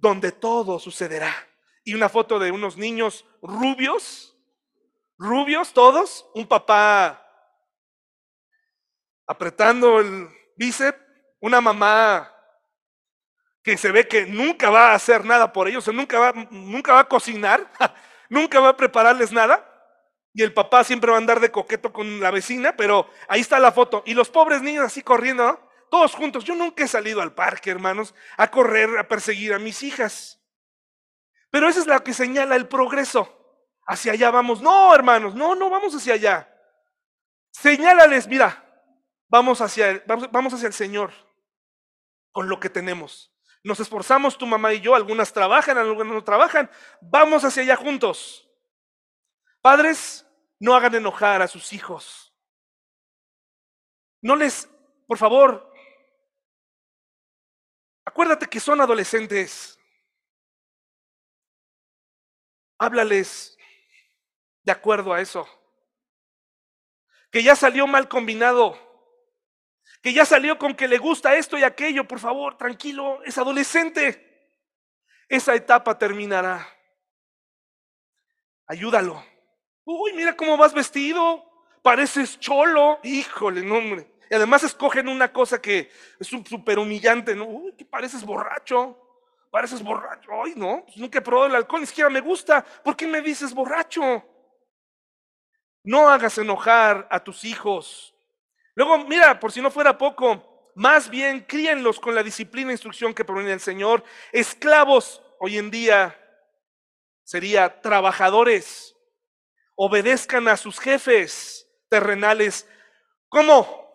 [0.00, 1.34] donde todo sucederá.
[1.84, 4.36] Y una foto de unos niños rubios,
[5.18, 7.24] rubios todos, un papá
[9.26, 10.98] apretando el bíceps,
[11.40, 12.32] una mamá
[13.62, 17.00] que se ve que nunca va a hacer nada por ellos, nunca va, nunca va
[17.00, 17.70] a cocinar,
[18.30, 19.64] nunca va a prepararles nada.
[20.32, 23.58] Y el papá siempre va a andar de coqueto con la vecina, pero ahí está
[23.58, 24.02] la foto.
[24.06, 26.44] Y los pobres niños así corriendo, todos juntos.
[26.44, 30.40] Yo nunca he salido al parque, hermanos, a correr, a perseguir a mis hijas.
[31.50, 33.37] Pero eso es lo que señala el progreso.
[33.88, 34.60] Hacia allá vamos.
[34.60, 36.54] No, hermanos, no, no vamos hacia allá.
[37.50, 38.64] Señálales, mira,
[39.28, 41.12] vamos hacia, el, vamos, hacia el Señor
[42.30, 43.34] con lo que tenemos.
[43.64, 46.70] Nos esforzamos tu mamá y yo, algunas trabajan, algunas no trabajan.
[47.00, 48.48] Vamos hacia allá juntos.
[49.60, 50.24] Padres,
[50.60, 52.32] no hagan enojar a sus hijos.
[54.20, 54.68] No les,
[55.06, 55.68] por favor,
[58.08, 59.78] Acuérdate que son adolescentes.
[62.78, 63.57] Háblales
[64.68, 65.48] de acuerdo a eso.
[67.30, 68.78] Que ya salió mal combinado.
[70.02, 72.06] Que ya salió con que le gusta esto y aquello.
[72.06, 74.52] Por favor, tranquilo, es adolescente.
[75.26, 76.68] Esa etapa terminará.
[78.66, 79.24] Ayúdalo.
[79.84, 81.42] Uy, mira cómo vas vestido.
[81.80, 83.00] Pareces cholo.
[83.02, 84.06] Híjole, no, hombre.
[84.30, 87.46] Y además escogen una cosa que es súper humillante, ¿no?
[87.46, 88.98] Uy, que pareces borracho.
[89.50, 90.30] Pareces borracho.
[90.44, 92.62] Ay, no, pues nunca he probado el alcohol, ni siquiera me gusta.
[92.84, 94.22] ¿Por qué me dices borracho?
[95.88, 98.14] No hagas enojar a tus hijos.
[98.74, 103.14] Luego, mira, por si no fuera poco, más bien críenlos con la disciplina e instrucción
[103.14, 104.04] que proviene del Señor.
[104.30, 106.14] Esclavos hoy en día
[107.24, 108.94] sería trabajadores.
[109.76, 112.68] Obedezcan a sus jefes terrenales.
[113.28, 113.88] ¿Cómo?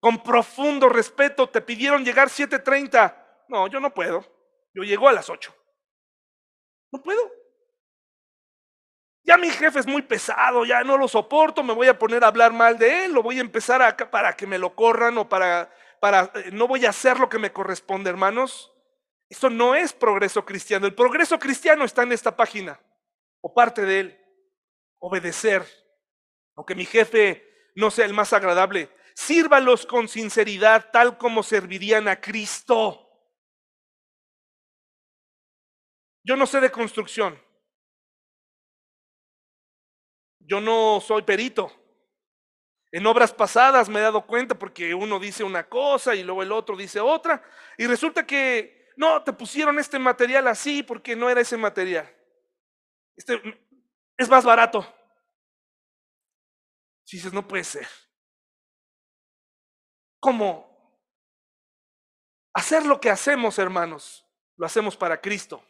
[0.00, 3.14] con profundo respeto, te pidieron llegar 7.30.
[3.48, 4.24] No, yo no puedo.
[4.74, 5.52] Yo llego a las 8.
[6.92, 7.37] No puedo.
[9.28, 12.28] Ya mi jefe es muy pesado, ya no lo soporto, me voy a poner a
[12.28, 15.28] hablar mal de él, lo voy a empezar acá para que me lo corran o
[15.28, 18.72] para, para, eh, no voy a hacer lo que me corresponde, hermanos.
[19.28, 20.86] Esto no es progreso cristiano.
[20.86, 22.80] El progreso cristiano está en esta página,
[23.42, 24.18] o parte de él.
[24.98, 25.62] Obedecer,
[26.56, 32.20] aunque mi jefe no sea el más agradable, Sírvalos con sinceridad, tal como servirían a
[32.20, 33.10] Cristo.
[36.22, 37.36] Yo no sé de construcción.
[40.48, 41.70] Yo no soy perito.
[42.90, 46.52] En obras pasadas me he dado cuenta porque uno dice una cosa y luego el
[46.52, 47.42] otro dice otra.
[47.76, 52.10] Y resulta que no, te pusieron este material así porque no era ese material.
[53.14, 53.42] Este
[54.16, 54.86] es más barato.
[57.04, 57.86] Si dices, no puede ser.
[60.18, 60.66] ¿Cómo?
[62.54, 64.26] Hacer lo que hacemos, hermanos,
[64.56, 65.62] lo hacemos para Cristo.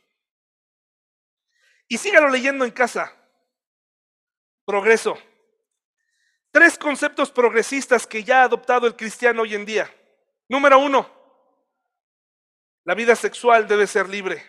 [1.88, 3.17] Y sígalo leyendo en casa.
[4.68, 5.16] Progreso.
[6.50, 9.90] Tres conceptos progresistas que ya ha adoptado el cristiano hoy en día.
[10.46, 11.10] Número uno,
[12.84, 14.44] la vida sexual debe ser libre.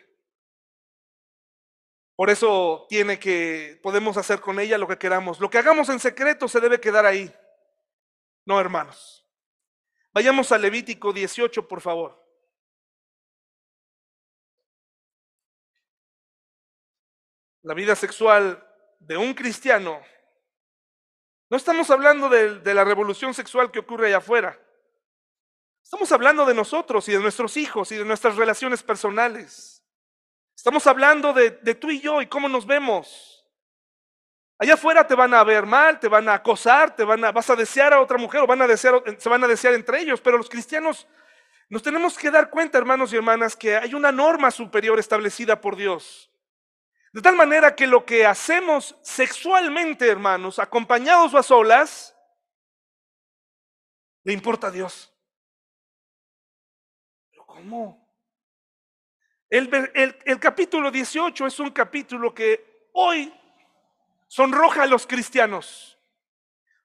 [2.18, 5.40] Por eso tiene que, podemos hacer con ella lo que queramos.
[5.40, 7.34] Lo que hagamos en secreto se debe quedar ahí.
[8.44, 9.26] No, hermanos.
[10.12, 12.22] Vayamos a Levítico 18, por favor.
[17.62, 18.66] La vida sexual
[19.00, 20.02] de un cristiano,
[21.50, 24.60] no estamos hablando de, la revolución sexual que ocurre allá afuera.
[25.84, 29.84] Estamos hablando de nosotros y de nuestros hijos y de nuestras relaciones personales.
[30.56, 33.44] Estamos hablando de, tú y yo y cómo nos vemos.
[34.60, 37.50] Allá afuera te van a ver mal, te van a acosar, te van a, vas
[37.50, 38.46] a desear a otra mujer o
[39.18, 41.08] se van a desear entre ellos, pero los cristianos
[41.70, 45.76] nos tenemos que dar cuenta, hermanos y hermanas, que hay una norma superior establecida por
[45.76, 46.30] Dios.
[47.12, 52.16] De tal manera que lo que hacemos sexualmente, hermanos, acompañados o a solas,
[54.24, 55.12] le importa a Dios.
[57.48, 58.08] ¿Cómo?
[59.50, 59.92] El,
[60.26, 63.34] el, capítulo 18 es un capítulo que hoy
[64.28, 66.00] sonroja a los cristianos,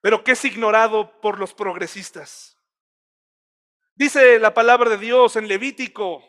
[0.01, 2.59] pero que es ignorado por los progresistas.
[3.93, 6.23] Dice la palabra de Dios en Levítico.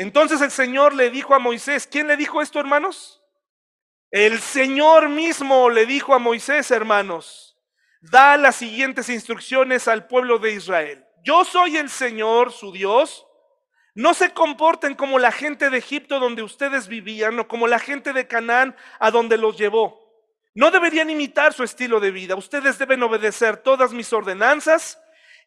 [0.00, 3.22] Entonces el Señor le dijo a Moisés, ¿quién le dijo esto, hermanos?
[4.10, 7.58] El Señor mismo le dijo a Moisés, hermanos,
[8.00, 11.04] da las siguientes instrucciones al pueblo de Israel.
[11.22, 13.26] Yo soy el Señor, su Dios,
[13.94, 18.14] no se comporten como la gente de Egipto donde ustedes vivían o como la gente
[18.14, 20.00] de Canaán a donde los llevó.
[20.54, 22.36] No deberían imitar su estilo de vida.
[22.36, 24.98] Ustedes deben obedecer todas mis ordenanzas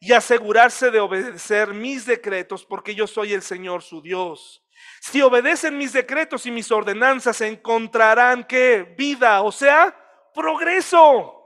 [0.04, 4.62] y asegurarse de obedecer mis decretos porque yo soy el Señor su Dios.
[4.99, 9.95] Si obedecen mis decretos y mis ordenanzas encontrarán que vida, o sea,
[10.36, 11.39] progreso.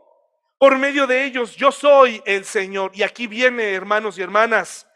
[0.58, 2.92] Por medio de ellos yo soy el Señor.
[2.96, 4.88] Y aquí viene, hermanos y hermanas,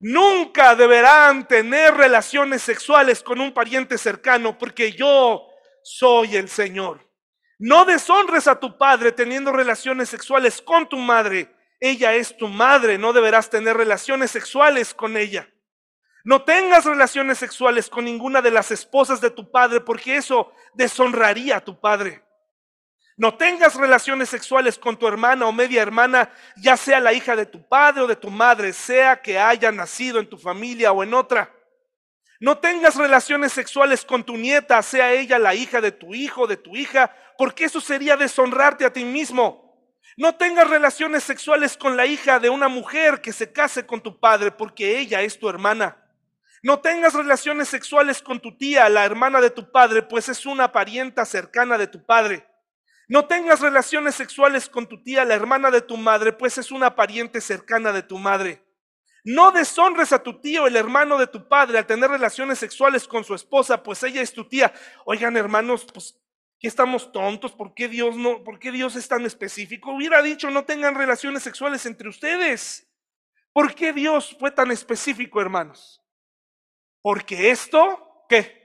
[0.00, 5.46] Nunca deberán tener relaciones sexuales con un pariente cercano porque yo
[5.82, 7.00] soy el Señor.
[7.58, 11.53] No deshonres a tu padre teniendo relaciones sexuales con tu madre.
[11.86, 15.50] Ella es tu madre, no deberás tener relaciones sexuales con ella.
[16.24, 21.58] No tengas relaciones sexuales con ninguna de las esposas de tu padre porque eso deshonraría
[21.58, 22.24] a tu padre.
[23.18, 27.44] No tengas relaciones sexuales con tu hermana o media hermana, ya sea la hija de
[27.44, 31.12] tu padre o de tu madre, sea que haya nacido en tu familia o en
[31.12, 31.54] otra.
[32.40, 36.46] No tengas relaciones sexuales con tu nieta, sea ella la hija de tu hijo o
[36.46, 39.63] de tu hija, porque eso sería deshonrarte a ti mismo.
[40.16, 44.20] No tengas relaciones sexuales con la hija de una mujer que se case con tu
[44.20, 45.96] padre, porque ella es tu hermana.
[46.62, 50.72] No tengas relaciones sexuales con tu tía, la hermana de tu padre, pues es una
[50.72, 52.46] parienta cercana de tu padre.
[53.08, 56.94] No tengas relaciones sexuales con tu tía, la hermana de tu madre, pues es una
[56.94, 58.64] pariente cercana de tu madre.
[59.24, 63.24] No deshonres a tu tío, el hermano de tu padre, al tener relaciones sexuales con
[63.24, 64.72] su esposa, pues ella es tu tía.
[65.04, 66.18] Oigan, hermanos, pues
[66.58, 67.52] ¿qué estamos tontos?
[67.52, 68.44] ¿Por qué Dios no?
[68.44, 69.92] ¿Por qué Dios es tan específico?
[69.92, 72.88] Hubiera dicho no tengan relaciones sexuales entre ustedes.
[73.52, 76.02] ¿Por qué Dios fue tan específico, hermanos?
[77.02, 78.62] Porque esto, ¿qué?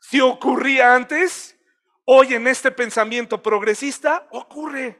[0.00, 1.58] Si ocurría antes,
[2.04, 4.98] Hoy en este pensamiento progresista ocurre.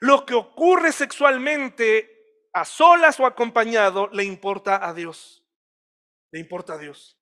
[0.00, 2.08] Lo que ocurre sexualmente,
[2.52, 5.44] a solas o acompañado, le importa a Dios.
[6.30, 7.20] Le importa a Dios.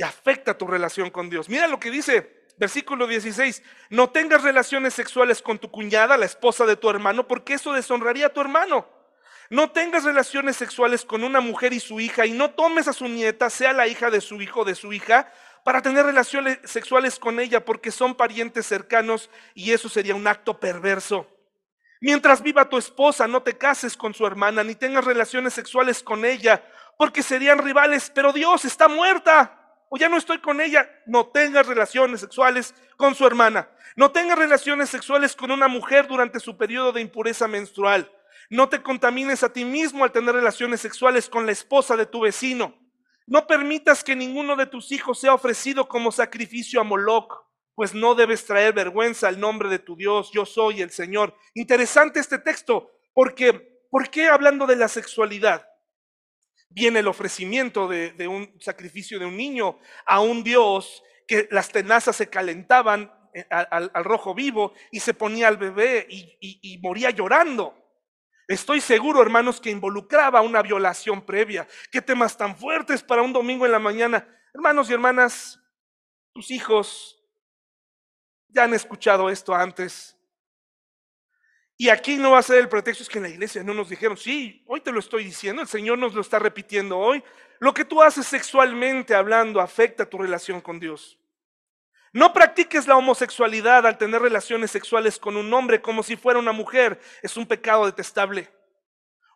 [0.00, 1.50] Y afecta tu relación con Dios.
[1.50, 3.62] Mira lo que dice versículo 16.
[3.90, 8.28] No tengas relaciones sexuales con tu cuñada, la esposa de tu hermano, porque eso deshonraría
[8.28, 8.88] a tu hermano.
[9.50, 13.08] No tengas relaciones sexuales con una mujer y su hija y no tomes a su
[13.08, 15.30] nieta, sea la hija de su hijo o de su hija,
[15.64, 20.58] para tener relaciones sexuales con ella porque son parientes cercanos y eso sería un acto
[20.58, 21.26] perverso.
[22.00, 26.24] Mientras viva tu esposa, no te cases con su hermana ni tengas relaciones sexuales con
[26.24, 26.64] ella
[26.96, 29.58] porque serían rivales, pero Dios está muerta
[29.90, 30.88] o ya no estoy con ella.
[31.04, 33.68] No tengas relaciones sexuales con su hermana.
[33.96, 38.10] No tengas relaciones sexuales con una mujer durante su periodo de impureza menstrual.
[38.48, 42.20] No te contamines a ti mismo al tener relaciones sexuales con la esposa de tu
[42.20, 42.78] vecino.
[43.26, 48.14] No permitas que ninguno de tus hijos sea ofrecido como sacrificio a Moloch, pues no
[48.14, 50.30] debes traer vergüenza al nombre de tu Dios.
[50.32, 51.34] Yo soy el Señor.
[51.54, 55.69] Interesante este texto, porque ¿por qué hablando de la sexualidad?
[56.70, 62.16] Viene el ofrecimiento de, un sacrificio de un niño a un Dios que las tenazas
[62.16, 67.80] se calentaban eh, al, rojo vivo y se ponía al bebé y moría llorando.
[68.50, 71.68] Estoy seguro, hermanos, que involucraba una violación previa.
[71.92, 74.26] ¿Qué temas tan fuertes para un domingo en la mañana?
[74.52, 75.60] Hermanos y hermanas,
[76.34, 77.24] tus hijos
[78.48, 80.19] ya han escuchado esto antes.
[81.80, 83.88] Y aquí no va a ser el pretexto, es que en la iglesia no nos
[83.88, 87.24] dijeron, sí, hoy te lo estoy diciendo, el Señor nos lo está repitiendo hoy.
[87.58, 91.18] Lo que tú haces sexualmente hablando afecta tu relación con Dios.
[92.12, 96.52] No practiques la homosexualidad al tener relaciones sexuales con un hombre como si fuera una
[96.52, 97.00] mujer.
[97.22, 98.50] Es un pecado detestable.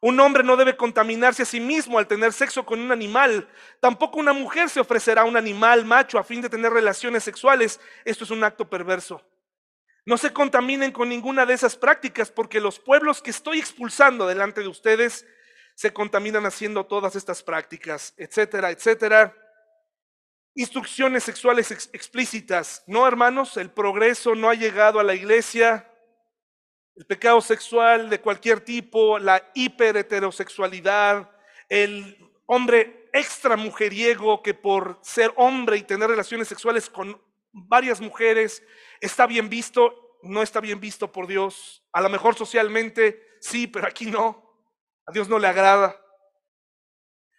[0.03, 3.49] Un hombre no debe contaminarse a sí mismo al tener sexo con un animal.
[3.81, 7.81] Tampoco una mujer se ofrecerá a un animal macho a fin de tener relaciones sexuales.
[8.05, 9.23] Esto es un acto perverso.
[10.07, 14.61] No se contaminen con ninguna de esas prácticas porque los pueblos que estoy expulsando delante
[14.61, 15.27] de ustedes
[15.75, 19.35] se contaminan haciendo todas estas prácticas, etcétera, etcétera.
[20.55, 22.85] Instrucciones sexuales explícitas.
[22.87, 25.91] No, hermanos, el progreso no ha llegado a la iglesia.
[26.95, 31.29] El pecado sexual de cualquier tipo, la hiperheterosexualidad,
[31.69, 37.21] el hombre extra mujeriego que por ser hombre y tener relaciones sexuales con
[37.53, 38.63] varias mujeres
[39.01, 41.85] está bien visto, no está bien visto por Dios.
[41.93, 44.43] A lo mejor socialmente sí, pero aquí no.
[45.07, 46.01] A Dios no le agrada.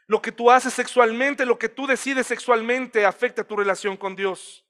[0.08, 4.66] Lo que tú haces sexualmente, lo que tú decides sexualmente afecta tu relación con Dios.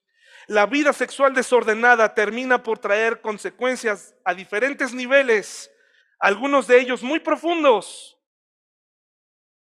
[0.47, 5.71] La vida sexual desordenada termina por traer consecuencias a diferentes niveles,
[6.19, 8.17] algunos de ellos muy profundos.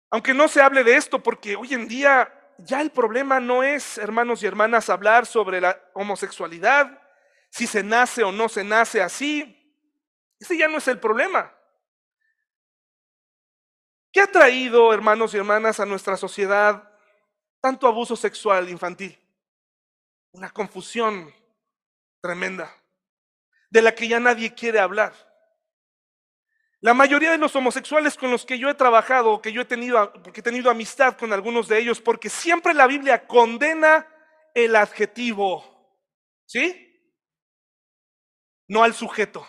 [0.09, 3.97] Aunque no se hable de esto, porque hoy en día ya el problema no es,
[3.97, 7.00] hermanos y hermanas, hablar sobre la homosexualidad,
[7.51, 9.57] si se nace o no se nace así.
[10.39, 11.53] Ese ya no es el problema.
[14.11, 16.89] ¿Qué ha traído, hermanos y hermanas, a nuestra sociedad
[17.61, 19.17] tanto abuso sexual infantil?
[20.31, 21.33] Una confusión
[22.21, 22.73] tremenda,
[23.69, 25.13] de la que ya nadie quiere hablar.
[26.79, 30.11] La mayoría de los homosexuales con los que yo he trabajado, que yo he tenido,
[30.23, 34.07] porque he tenido amistad con algunos de ellos, porque siempre la Biblia condena
[34.53, 35.63] el adjetivo,
[36.45, 36.90] ¿sí?
[38.71, 39.45] No al sujeto.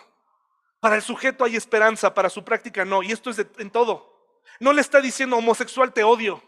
[0.81, 4.41] Para el sujeto hay esperanza, para su práctica no, y esto es en todo.
[4.59, 6.43] No le está diciendo homosexual te odio,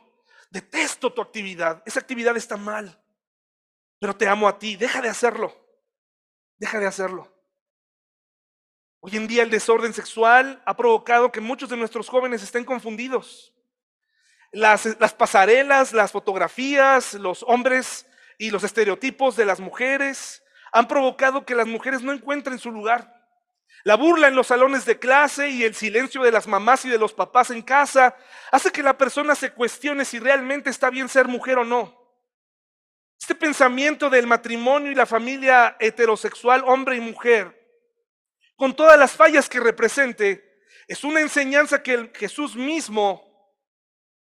[0.49, 3.01] detesto tu actividad, esa actividad está mal,
[3.97, 5.55] pero te amo a ti, deja de hacerlo,
[6.57, 7.33] deja de hacerlo.
[8.99, 13.53] Hoy en día el desorden sexual ha provocado que muchos de nuestros jóvenes estén confundidos.
[14.51, 18.05] Las, las, pasarelas, las fotografías, los hombres
[18.37, 20.41] y los estereotipos de las mujeres
[20.75, 23.09] han provocado que las mujeres no encuentren su lugar.
[23.85, 26.97] La burla en los salones de clase y el silencio de las mamás y de
[26.97, 28.13] los papás en casa
[28.51, 31.97] hace que la persona se cuestione si realmente está bien ser mujer o no.
[33.17, 37.57] Este pensamiento del matrimonio y la familia heterosexual, hombre y mujer,
[38.57, 40.59] con todas las fallas que represente,
[40.89, 43.23] es una enseñanza que Jesús mismo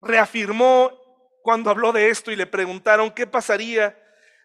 [0.01, 0.91] reafirmó
[1.45, 3.97] cuando habló de esto y le preguntaron qué pasaría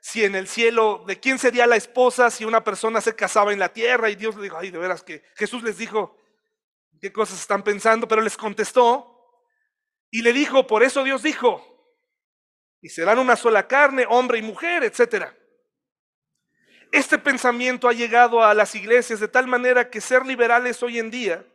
[0.02, 3.60] si en el cielo, de quién sería la esposa si una persona se casaba en
[3.60, 6.18] la tierra y Dios le dijo, ay, de veras que Jesús les dijo,
[7.02, 8.08] ¿qué cosas están pensando?
[8.08, 9.14] Pero les contestó
[10.10, 11.62] y le dijo, por eso Dios dijo,
[12.82, 15.36] y serán una sola carne, hombre y mujer, etcétera.
[16.92, 21.12] Este pensamiento ha llegado a las iglesias de tal manera que ser liberales hoy en
[21.12, 21.46] día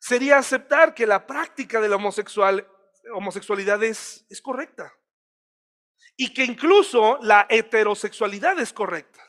[0.00, 2.66] sería aceptar que la práctica de la homosexual,
[3.14, 4.92] homosexualidad es, es correcta
[6.22, 9.26] y que incluso la heterosexualidad es correcta.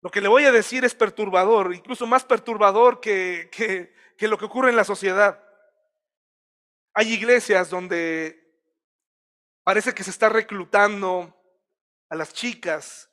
[0.00, 4.44] Lo que le voy a decir es perturbador, incluso más perturbador que, que, lo que
[4.44, 5.42] ocurre en la sociedad.
[6.94, 8.62] Hay iglesias donde
[9.64, 11.36] parece que se está reclutando
[12.08, 13.10] a las chicas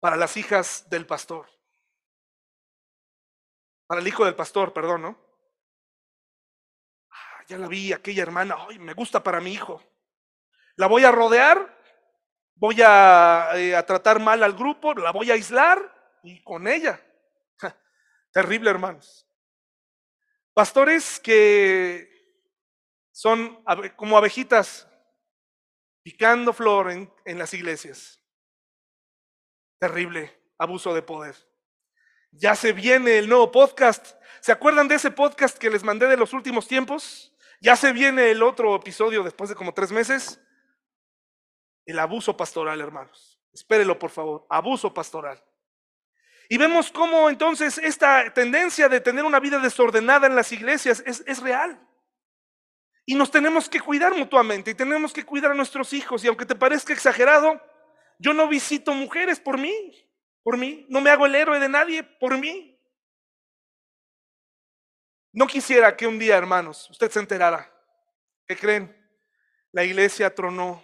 [0.00, 1.46] para las hijas del pastor.
[3.86, 5.25] Para el hijo del pastor, perdón, ¿no?
[7.48, 9.82] Ya la vi, aquella hermana, ay, me gusta para mi hijo.
[10.76, 11.74] La voy a rodear,
[12.54, 15.78] voy a, eh, tratar mal al grupo, la voy a aislar
[16.22, 17.00] y con ella.
[18.32, 19.26] Terrible, hermanos.
[20.52, 22.10] Pastores que
[23.12, 23.62] son
[23.96, 24.88] como abejitas
[26.02, 28.22] picando flor en las iglesias.
[29.78, 31.36] Terrible abuso de poder.
[32.32, 34.16] Ya se viene el nuevo podcast.
[34.40, 37.35] ¿Se acuerdan de ese podcast que les mandé de los últimos tiempos?
[37.60, 40.40] Ya se viene el otro episodio después de como tres meses.
[41.84, 43.40] El abuso pastoral, hermanos.
[43.52, 44.46] Espérelo, por favor.
[44.50, 45.42] Abuso pastoral.
[46.48, 51.24] Y vemos cómo entonces esta tendencia de tener una vida desordenada en las iglesias es,
[51.26, 51.80] es real.
[53.04, 56.24] Y nos tenemos que cuidar mutuamente y tenemos que cuidar a nuestros hijos.
[56.24, 57.60] Y aunque te parezca exagerado,
[58.18, 59.72] yo no visito mujeres por mí,
[60.42, 60.86] por mí.
[60.88, 62.75] No me hago el héroe de nadie por mí.
[65.36, 67.70] No quisiera que un día, hermanos, usted se enterara.
[68.48, 68.96] ¿Qué creen?
[69.70, 70.82] La iglesia tronó.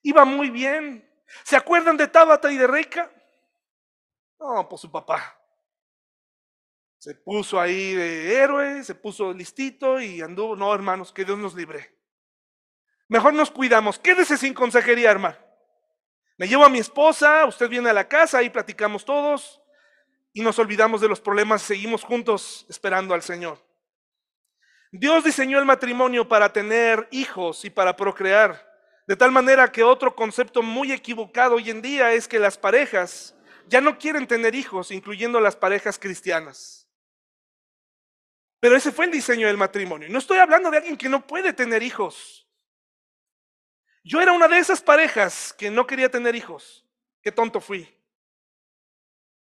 [0.00, 1.06] Iba muy bien.
[1.44, 3.12] ¿Se acuerdan de Tabata y de Reika?
[4.38, 5.38] No, por su papá.
[6.96, 10.56] Se puso ahí de héroe, se puso listito y anduvo.
[10.56, 11.94] No, hermanos, que Dios nos libre.
[13.06, 13.98] Mejor nos cuidamos.
[13.98, 15.36] Quédese sin consejería, hermano.
[16.38, 19.59] Me llevo a mi esposa, usted viene a la casa, ahí platicamos todos.
[20.32, 23.58] Y nos olvidamos de los problemas seguimos juntos esperando al Señor.
[24.92, 28.68] Dios diseñó el matrimonio para tener hijos y para procrear,
[29.06, 33.34] de tal manera que otro concepto muy equivocado hoy en día es que las parejas
[33.66, 36.88] ya no quieren tener hijos, incluyendo las parejas cristianas.
[38.58, 40.08] Pero ese fue el diseño del matrimonio.
[40.10, 42.46] No estoy hablando de alguien que no puede tener hijos.
[44.02, 46.84] Yo era una de esas parejas que no quería tener hijos.
[47.22, 47.88] Qué tonto fui.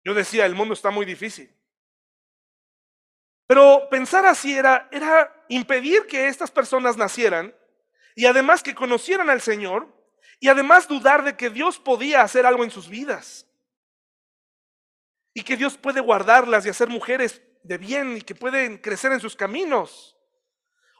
[0.05, 1.55] Yo decía, el mundo está muy difícil.
[3.46, 7.55] Pero pensar así era, era impedir que estas personas nacieran
[8.14, 9.88] y además que conocieran al Señor
[10.38, 13.46] y además dudar de que Dios podía hacer algo en sus vidas.
[15.34, 19.20] Y que Dios puede guardarlas y hacer mujeres de bien y que pueden crecer en
[19.20, 20.16] sus caminos.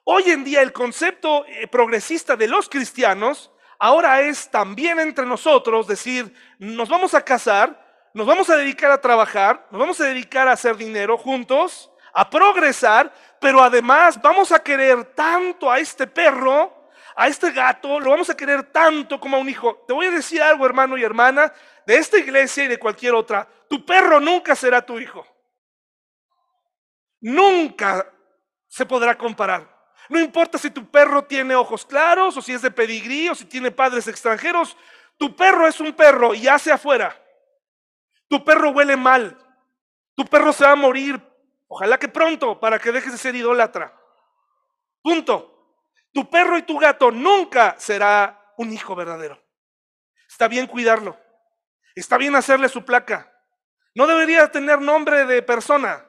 [0.05, 5.86] Hoy en día el concepto eh, progresista de los cristianos ahora es también entre nosotros
[5.86, 10.48] decir, nos vamos a casar, nos vamos a dedicar a trabajar, nos vamos a dedicar
[10.48, 16.88] a hacer dinero juntos, a progresar, pero además vamos a querer tanto a este perro,
[17.14, 19.84] a este gato, lo vamos a querer tanto como a un hijo.
[19.86, 21.52] Te voy a decir algo, hermano y hermana,
[21.86, 23.46] de esta iglesia y de cualquier otra.
[23.68, 25.26] Tu perro nunca será tu hijo.
[27.20, 28.11] Nunca
[28.66, 29.68] se podrá comparar.
[30.08, 33.44] No importa si tu perro tiene ojos claros o si es de pedigrí o si
[33.44, 34.76] tiene padres extranjeros.
[35.16, 37.16] Tu perro es un perro y hace afuera.
[38.30, 39.36] Tu perro huele mal.
[40.14, 41.20] Tu perro se va a morir.
[41.66, 43.92] Ojalá que pronto para que dejes de ser idólatra.
[45.02, 45.48] Punto.
[46.12, 49.42] Tu perro y tu gato nunca será un hijo verdadero.
[50.28, 51.18] Está bien cuidarlo.
[51.96, 53.32] Está bien hacerle su placa.
[53.96, 56.06] No debería tener nombre de persona.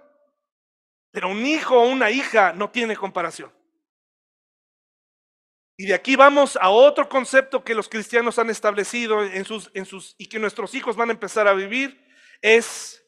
[1.10, 3.52] Pero un hijo o una hija no tiene comparación.
[5.76, 9.86] Y de aquí vamos a otro concepto que los cristianos han establecido en sus, en
[9.86, 12.11] sus, y que nuestros hijos van a empezar a vivir,
[12.42, 13.06] es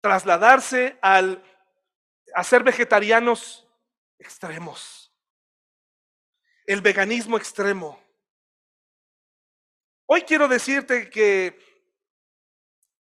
[0.00, 1.44] trasladarse al,
[2.34, 3.68] a ser vegetarianos
[4.18, 5.12] extremos.
[6.66, 8.02] El veganismo extremo.
[10.06, 11.58] Hoy quiero decirte que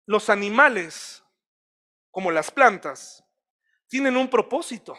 [0.06, 1.24] los animales,
[2.12, 3.24] como las plantas,
[3.88, 4.98] tienen un propósito.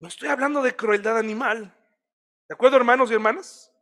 [0.00, 1.74] No estoy hablando de crueldad animal.
[2.48, 3.72] ¿De acuerdo, hermanos y hermanas?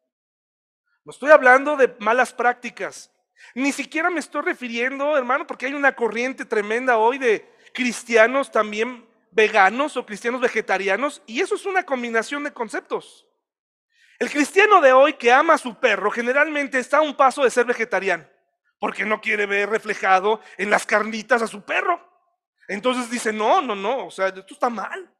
[1.04, 3.12] No estoy hablando de malas prácticas.
[3.54, 9.06] Ni siquiera me estoy refiriendo, hermano, porque hay una corriente tremenda hoy de cristianos también
[9.30, 13.26] veganos o cristianos vegetarianos, y eso es una combinación de conceptos.
[14.18, 17.50] El cristiano de hoy que ama a su perro generalmente está a un paso de
[17.50, 18.26] ser vegetariano,
[18.78, 22.00] porque no quiere ver reflejado en las carnitas a su perro.
[22.66, 25.12] Entonces dice, no, no, no, o sea, esto está mal.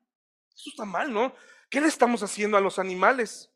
[0.55, 1.35] Esto está mal, ¿no?
[1.69, 3.51] ¿Qué le estamos haciendo a los animales?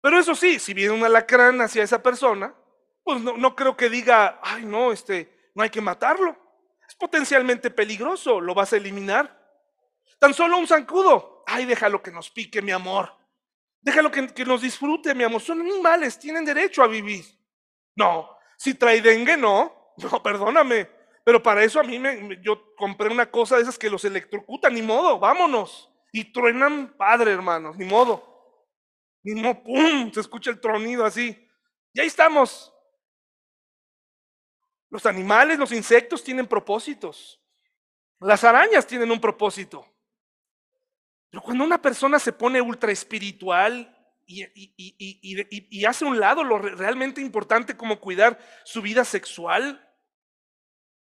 [0.00, 2.52] Pero eso sí, si viene un alacrán hacia esa persona,
[3.04, 6.36] pues no, no creo que diga, ay, no, este, no hay que matarlo.
[6.88, 9.40] Es potencialmente peligroso, lo vas a eliminar.
[10.18, 13.12] Tan solo un zancudo, ay, déjalo que nos pique, mi amor.
[13.80, 15.40] Déjalo que, nos disfrute, mi amor.
[15.40, 17.24] Son animales, tienen derecho a vivir.
[17.96, 19.80] No, si trae dengue, no.
[19.98, 20.88] No, perdóname.
[21.22, 24.72] Pero para eso a mí me, yo compré una cosa de esas que los electrocutan,
[24.72, 25.92] ni modo, vámonos.
[26.12, 28.24] Y truenan padre, hermanos, ni modo.
[29.22, 30.10] Ni modo, ¡pum!
[30.12, 31.46] Se escucha el tronido así.
[31.92, 32.72] Y ahí estamos.
[34.92, 37.40] Los animales, los insectos tienen propósitos.
[38.20, 39.86] Las arañas tienen un propósito.
[41.30, 47.74] Pero cuando una persona se pone ultra espiritual y, hace un lado lo realmente importante
[47.74, 49.82] como cuidar su vida sexual,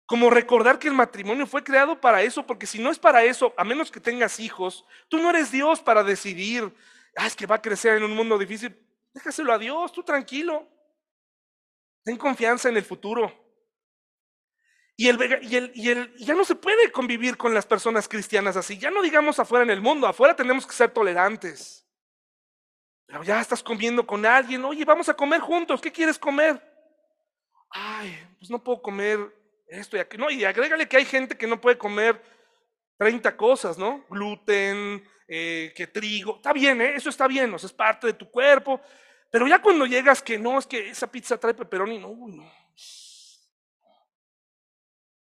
[0.07, 3.53] como recordar que el matrimonio fue creado para eso, porque si no es para eso,
[3.57, 6.73] a menos que tengas hijos, tú no eres Dios para decidir,
[7.15, 8.75] ah, es que va a crecer en un mundo difícil.
[9.13, 10.67] Déjaselo a Dios, tú tranquilo.
[12.03, 13.46] Ten confianza en el futuro.
[14.99, 18.57] Y, el, y, el, y el, ya no se puede convivir con las personas cristianas
[18.57, 18.79] así.
[18.79, 21.87] Ya no digamos afuera en el mundo, afuera tenemos que ser tolerantes.
[23.05, 26.59] Pero ya estás comiendo con alguien, oye, vamos a comer juntos, ¿qué quieres comer?
[27.69, 29.19] Ay, pues no puedo comer
[29.67, 30.25] esto y aquello.
[30.25, 32.19] No, y agrégale que hay gente que no puede comer
[32.97, 34.03] 30 cosas, ¿no?
[34.09, 36.37] Gluten, eh, que trigo.
[36.37, 36.93] Está bien, ¿eh?
[36.95, 38.81] eso está bien, o sea, es parte de tu cuerpo.
[39.31, 42.51] Pero ya cuando llegas que no, es que esa pizza trae pepperoni, no, no.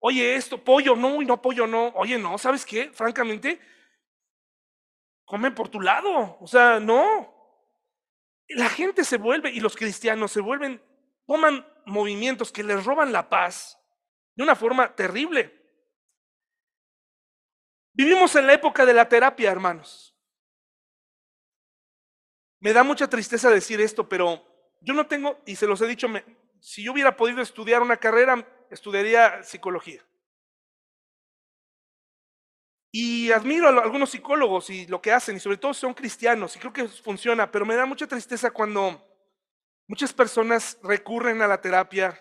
[0.08, 1.88] Oye, esto, pollo, no, uy, no, pollo, no.
[1.96, 2.92] Oye, no, ¿sabes qué?
[2.94, 3.60] Francamente,
[5.26, 6.38] comen por tu lado.
[6.40, 7.34] O sea, no.
[8.50, 10.80] La gente se vuelve, y los cristianos se vuelven,
[11.26, 13.80] toman movimientos que les roban la paz
[14.36, 15.60] de una forma terrible.
[17.94, 20.16] Vivimos en la época de la terapia, hermanos.
[22.60, 24.46] Me da mucha tristeza decir esto, pero
[24.82, 26.08] yo no tengo, y se los he dicho
[26.60, 30.06] si yo hubiera podido estudiar una carrera, estudiaría psicología.
[32.92, 36.60] Y admiro a algunos psicólogos y lo que hacen, y sobre todo son cristianos, y
[36.60, 39.06] creo que funciona, pero me da mucha tristeza cuando
[39.88, 42.18] muchas personas recurren a la terapia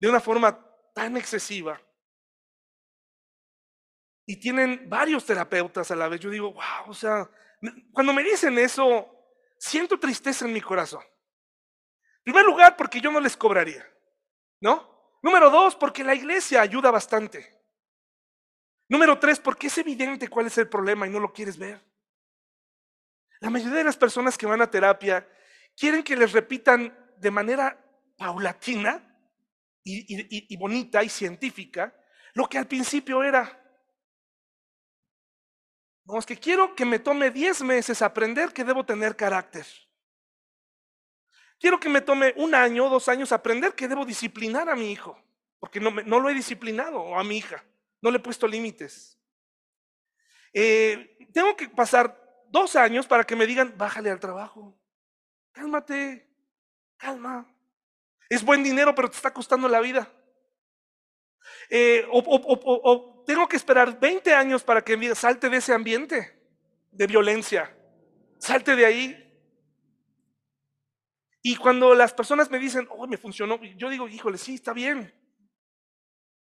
[0.00, 0.58] de una forma
[0.94, 1.80] tan excesiva
[4.26, 6.20] y tienen varios terapeutas a la vez.
[6.20, 7.30] Yo digo, wow, o sea,
[7.92, 9.08] cuando me dicen eso,
[9.58, 11.02] siento tristeza en mi corazón.
[12.24, 13.84] En primer lugar, porque yo no les cobraría,
[14.60, 14.91] ¿no?
[15.22, 17.62] Número dos, porque la iglesia ayuda bastante.
[18.88, 21.80] Número tres, porque es evidente cuál es el problema y no lo quieres ver.
[23.40, 25.26] La mayoría de las personas que van a terapia
[25.76, 27.78] quieren que les repitan de manera
[28.16, 29.02] paulatina
[29.84, 31.94] y, bonita y científica
[32.34, 33.58] lo que al principio era.
[36.04, 39.66] No, es que quiero que me tome 10 meses aprender que debo tener carácter.
[41.62, 45.16] Quiero que me tome un año, dos años aprender que debo disciplinar a mi hijo,
[45.60, 47.64] porque no, no lo he disciplinado, o a mi hija,
[48.00, 49.16] no le he puesto límites.
[50.52, 54.76] Eh, tengo que pasar dos años para que me digan, bájale al trabajo,
[55.52, 56.28] cálmate,
[56.96, 57.46] calma.
[58.28, 60.12] Es buen dinero, pero te está costando la vida.
[61.70, 66.42] Eh, o, tengo que esperar 20 años para que salte de ese ambiente
[66.90, 67.72] de violencia.
[68.40, 69.31] Salte de ahí.
[71.42, 75.12] Y cuando las personas me dicen, oh, me funcionó, yo digo, híjole, sí, está bien.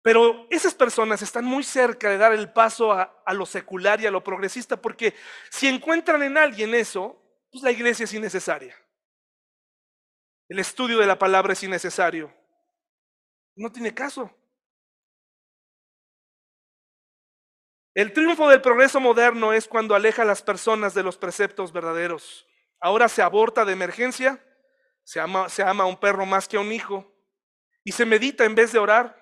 [0.02, 4.06] Pero esas personas están muy cerca de dar el paso a, a, lo secular y
[4.06, 5.14] a lo progresista, porque
[5.50, 7.22] si encuentran en alguien eso,
[7.52, 8.74] pues la iglesia es innecesaria.
[10.48, 12.34] El estudio de la palabra es innecesario.
[13.54, 14.34] No tiene caso.
[17.94, 22.46] El triunfo del progreso moderno es cuando aleja a las personas de los preceptos verdaderos.
[22.80, 24.42] Ahora se aborta de emergencia,
[25.04, 27.10] se ama, se ama a un perro más que a un hijo
[27.84, 29.16] y se medita en vez de orar.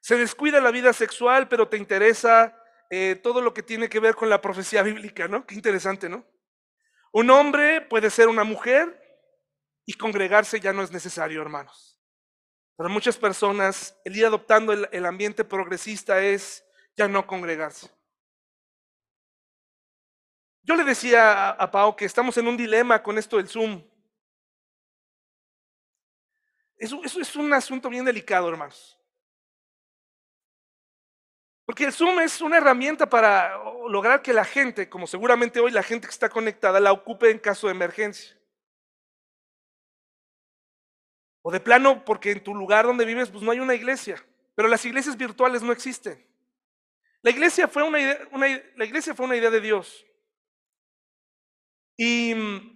[0.00, 2.56] Se descuida la vida sexual, pero te interesa
[2.90, 5.46] eh, todo lo que tiene que ver con la profecía bíblica, ¿no?
[5.46, 6.26] Qué interesante, ¿no?
[7.12, 9.00] Un hombre puede ser una mujer
[9.86, 12.00] y congregarse ya no es necesario, hermanos.
[12.76, 16.64] Para muchas personas, el ir adoptando el ambiente progresista es
[16.96, 17.90] ya no congregarse.
[20.66, 23.82] Yo le decía a, Pau que estamos en un dilema con esto del Zoom.
[26.84, 28.98] Eso, es un asunto bien delicado, hermanos.
[31.64, 33.56] Porque el Zoom es una herramienta para
[33.88, 37.38] lograr que la gente, como seguramente hoy la gente que está conectada, la ocupe en
[37.38, 38.38] caso de emergencia.
[41.40, 44.22] O de plano, porque en tu lugar donde vives, pues no hay una iglesia.
[44.54, 46.22] Pero las iglesias virtuales no existen.
[47.22, 48.28] La iglesia fue una idea,
[48.76, 50.04] la iglesia fue una idea de Dios.
[51.96, 52.73] Y mm,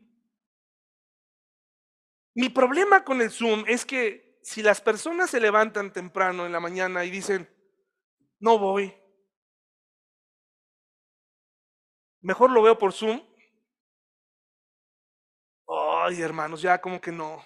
[2.39, 6.61] mi problema con el Zoom es que si las personas se levantan temprano en la
[6.61, 7.53] mañana y dicen,
[8.39, 8.95] no voy,
[12.20, 13.20] mejor lo veo por Zoom.
[15.66, 17.45] Ay, hermanos, ya como que no,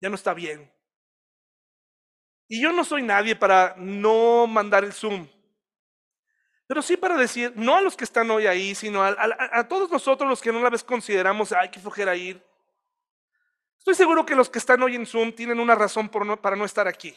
[0.00, 0.72] ya no está bien.
[2.48, 5.28] Y yo no soy nadie para no mandar el Zoom.
[6.66, 10.26] Pero sí para decir, no a los que están hoy ahí, sino a, todos nosotros
[10.26, 12.42] los que no la vez consideramos, hay que flojera ir.
[13.84, 16.88] Estoy seguro que los que están hoy en Zoom tienen una razón para no estar
[16.88, 17.14] aquí.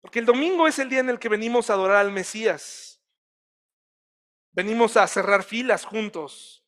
[0.00, 3.00] Porque el domingo es el día en el que venimos a adorar al Mesías.
[4.50, 6.66] Venimos a cerrar filas juntos,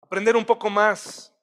[0.00, 1.34] aprender un poco más.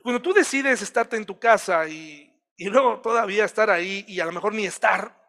[0.00, 4.24] Cuando tú decides estarte en tu casa y, y luego todavía estar ahí y a
[4.24, 5.20] lo mejor ni estar,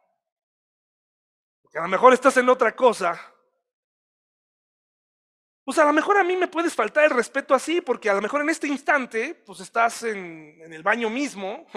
[1.71, 3.19] que a lo mejor estás en otra cosa,
[5.69, 8.23] pues a lo mejor a mí me puedes faltar el respeto así, porque a lo
[8.23, 11.67] mejor en este instante, pues estás en, el baño mismo,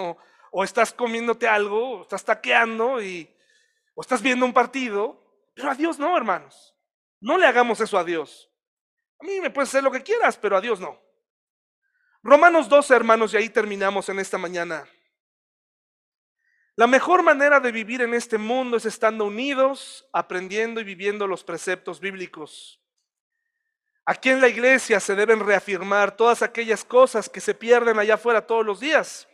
[0.51, 3.31] o, estás comiéndote algo, o estás taqueando, y,
[3.95, 5.23] o estás viendo un partido,
[5.53, 6.75] pero a Dios no, hermanos.
[7.21, 8.51] No le hagamos eso a Dios.
[9.21, 10.99] A mí me puedes hacer lo que quieras, pero a Dios no.
[12.23, 14.89] Romanos 12, hermanos, y ahí terminamos en esta mañana.
[16.77, 21.45] La mejor manera de vivir en este mundo es estando unidos, aprendiendo y viviendo los
[21.45, 22.82] preceptos bíblicos.
[24.05, 28.47] Aquí en la iglesia se deben reafirmar todas aquellas cosas que se pierden allá afuera
[28.47, 29.29] todos los días.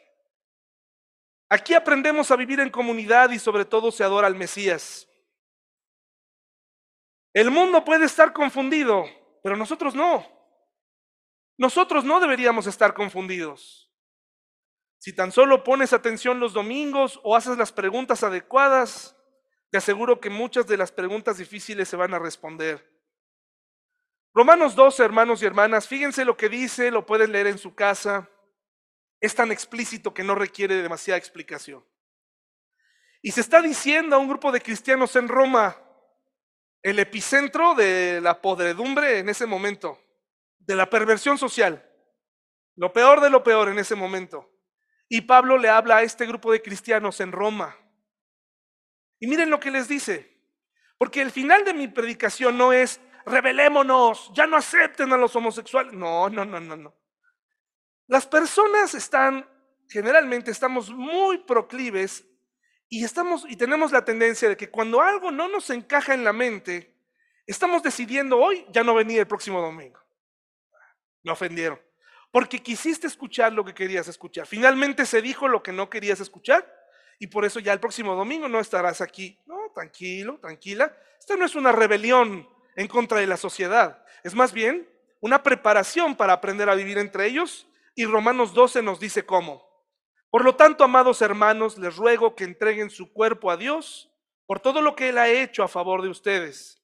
[1.48, 5.08] Aquí aprendemos a vivir en comunidad y sobre todo se adora al Mesías.
[7.32, 9.04] El mundo puede estar confundido,
[9.42, 10.26] pero nosotros no.
[11.56, 13.90] Nosotros no deberíamos estar confundidos.
[14.98, 19.16] Si tan solo pones atención los domingos o haces las preguntas adecuadas,
[19.70, 22.97] te aseguro que muchas de las preguntas difíciles se van a responder.
[24.34, 28.28] Romanos 12, hermanos y hermanas, fíjense lo que dice, lo pueden leer en su casa.
[29.20, 31.84] es tan explícito que no requiere demasiada explicación.
[33.20, 35.76] Y se está diciendo a un grupo de cristianos en Roma,
[36.82, 40.00] el epicentro de la podredumbre en ese momento,
[40.58, 41.84] de la perversión social,
[42.76, 44.48] lo peor de lo peor en ese momento.
[45.08, 47.76] Y Pablo le habla a este grupo de cristianos en Roma.
[49.18, 50.38] Y miren lo que les dice,
[50.96, 53.00] porque el final de mi predicación no es
[53.30, 55.92] rebelémonos, ya no acepten a los homosexuales.
[55.92, 56.94] No, no, no, no, no.
[58.06, 59.48] Las personas están,
[59.88, 62.26] generalmente estamos muy proclives
[62.88, 66.32] y estamos y tenemos la tendencia de que cuando algo no nos encaja en la
[66.32, 66.94] mente,
[67.46, 70.00] estamos decidiendo hoy ya no venir el próximo domingo.
[71.22, 71.80] Me ofendieron.
[72.30, 74.46] Porque quisiste escuchar lo que querías escuchar.
[74.46, 76.66] Finalmente se dijo lo que no querías escuchar
[77.18, 79.38] y por eso ya el próximo domingo no estarás aquí.
[79.46, 80.96] No, tranquilo, tranquila.
[81.18, 82.48] Esta no es una rebelión
[82.78, 84.04] en contra de la sociedad.
[84.22, 84.88] Es más bien
[85.20, 87.66] una preparación para aprender a vivir entre ellos
[87.96, 89.68] y Romanos 12 nos dice cómo.
[90.30, 94.12] Por lo tanto, amados hermanos, les ruego que entreguen su cuerpo a Dios
[94.46, 96.80] por todo lo que Él ha hecho a favor de ustedes.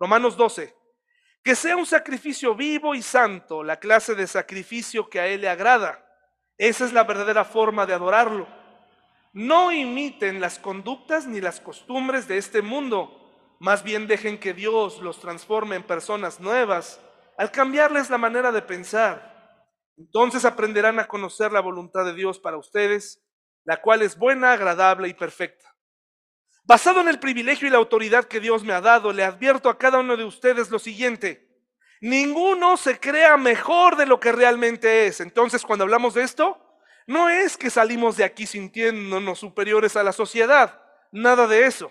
[0.00, 0.74] Romanos 12.
[1.44, 5.48] Que sea un sacrificio vivo y santo, la clase de sacrificio que a Él le
[5.48, 6.04] agrada.
[6.56, 8.48] Esa es la verdadera forma de adorarlo.
[9.32, 13.17] No imiten las conductas ni las costumbres de este mundo,
[13.58, 17.00] más bien dejen que Dios los transforme en personas nuevas
[17.36, 19.66] al cambiarles la manera de pensar.
[19.96, 23.22] Entonces aprenderán a conocer la voluntad de Dios para ustedes,
[23.64, 25.74] la cual es buena, agradable y perfecta.
[26.64, 29.78] Basado en el privilegio y la autoridad que Dios me ha dado, le advierto a
[29.78, 31.48] cada uno de ustedes lo siguiente.
[32.00, 35.20] Ninguno se crea mejor de lo que realmente es.
[35.20, 36.60] Entonces, cuando hablamos de esto,
[37.06, 40.80] no es que salimos de aquí sintiéndonos superiores a la sociedad.
[41.10, 41.90] Nada de eso.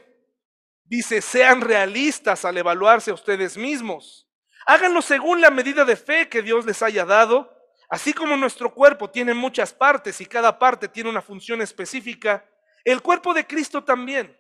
[0.88, 4.28] Dice, sean realistas al evaluarse a ustedes mismos.
[4.66, 7.58] Háganlo según la medida de fe que Dios les haya dado
[7.90, 12.46] Así como nuestro cuerpo tiene muchas partes y cada parte tiene una función específica,
[12.84, 14.38] el cuerpo de Cristo también.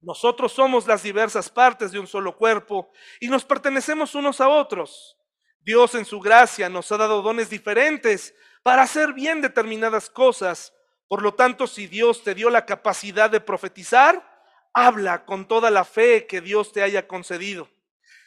[0.00, 5.16] Nosotros somos las diversas partes de un solo cuerpo y nos pertenecemos unos a otros.
[5.60, 10.74] Dios en su gracia nos ha dado dones diferentes para hacer bien determinadas cosas.
[11.08, 14.35] Por lo tanto, si Dios te dio la capacidad de profetizar,
[14.76, 17.66] habla con toda la fe que Dios te haya concedido.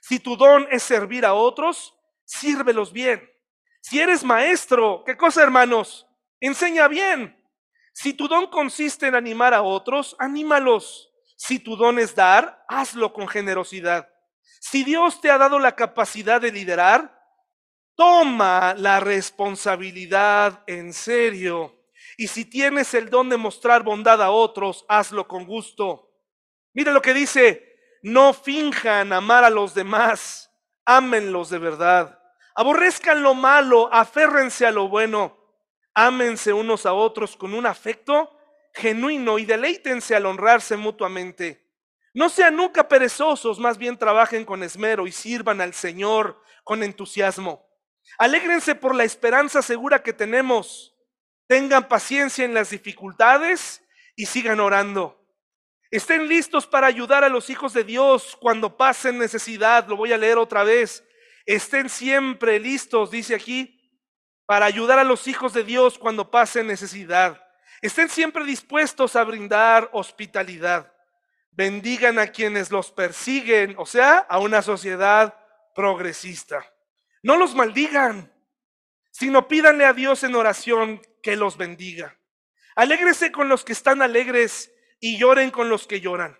[0.01, 1.95] Si tu don es servir a otros,
[2.25, 3.29] sírvelos bien.
[3.81, 6.07] Si eres maestro, ¿qué cosa, hermanos?
[6.39, 7.39] Enseña bien.
[7.93, 11.11] Si tu don consiste en animar a otros, anímalos.
[11.37, 14.09] Si tu don es dar, hazlo con generosidad.
[14.59, 17.15] Si Dios te ha dado la capacidad de liderar,
[17.95, 21.85] toma la responsabilidad en serio.
[22.17, 26.08] Y si tienes el don de mostrar bondad a otros, hazlo con gusto.
[26.73, 30.51] Mire lo que dice, no finjan amar a los demás,
[30.85, 32.19] ámenlos de verdad.
[32.55, 35.37] Aborrezcan lo malo, aférrense a lo bueno,
[35.93, 38.35] ámense unos a otros con un afecto
[38.73, 41.67] genuino y deleítense al honrarse mutuamente.
[42.13, 47.67] No sean nunca perezosos, más bien trabajen con esmero y sirvan al Señor con entusiasmo.
[48.17, 50.95] Alégrense por la esperanza segura que tenemos.
[51.47, 53.83] Tengan paciencia en las dificultades
[54.15, 55.18] y sigan orando.
[55.91, 59.87] Estén listos para ayudar a los hijos de Dios cuando pasen necesidad.
[59.87, 61.03] Lo voy a leer otra vez.
[61.45, 63.91] Estén siempre listos, dice aquí,
[64.45, 67.43] para ayudar a los hijos de Dios cuando pasen necesidad.
[67.81, 70.93] Estén siempre dispuestos a brindar hospitalidad.
[71.51, 75.35] Bendigan a quienes los persiguen, o sea, a una sociedad
[75.73, 76.63] progresista.
[77.23, 78.31] No los maldigan,
[79.09, 82.17] sino pídanle a Dios en oración que los bendiga.
[82.75, 86.37] Alégrese con los que están alegres y lloren con los que lloran.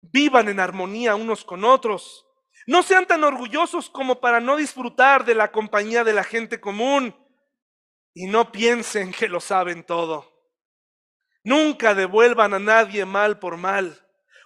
[0.00, 2.26] Vivan en armonía unos con otros.
[2.66, 7.16] No sean tan orgullosos como para no disfrutar de la compañía de la gente común
[8.14, 10.32] y no piensen que lo saben todo.
[11.44, 13.98] Nunca devuelvan a nadie mal por mal.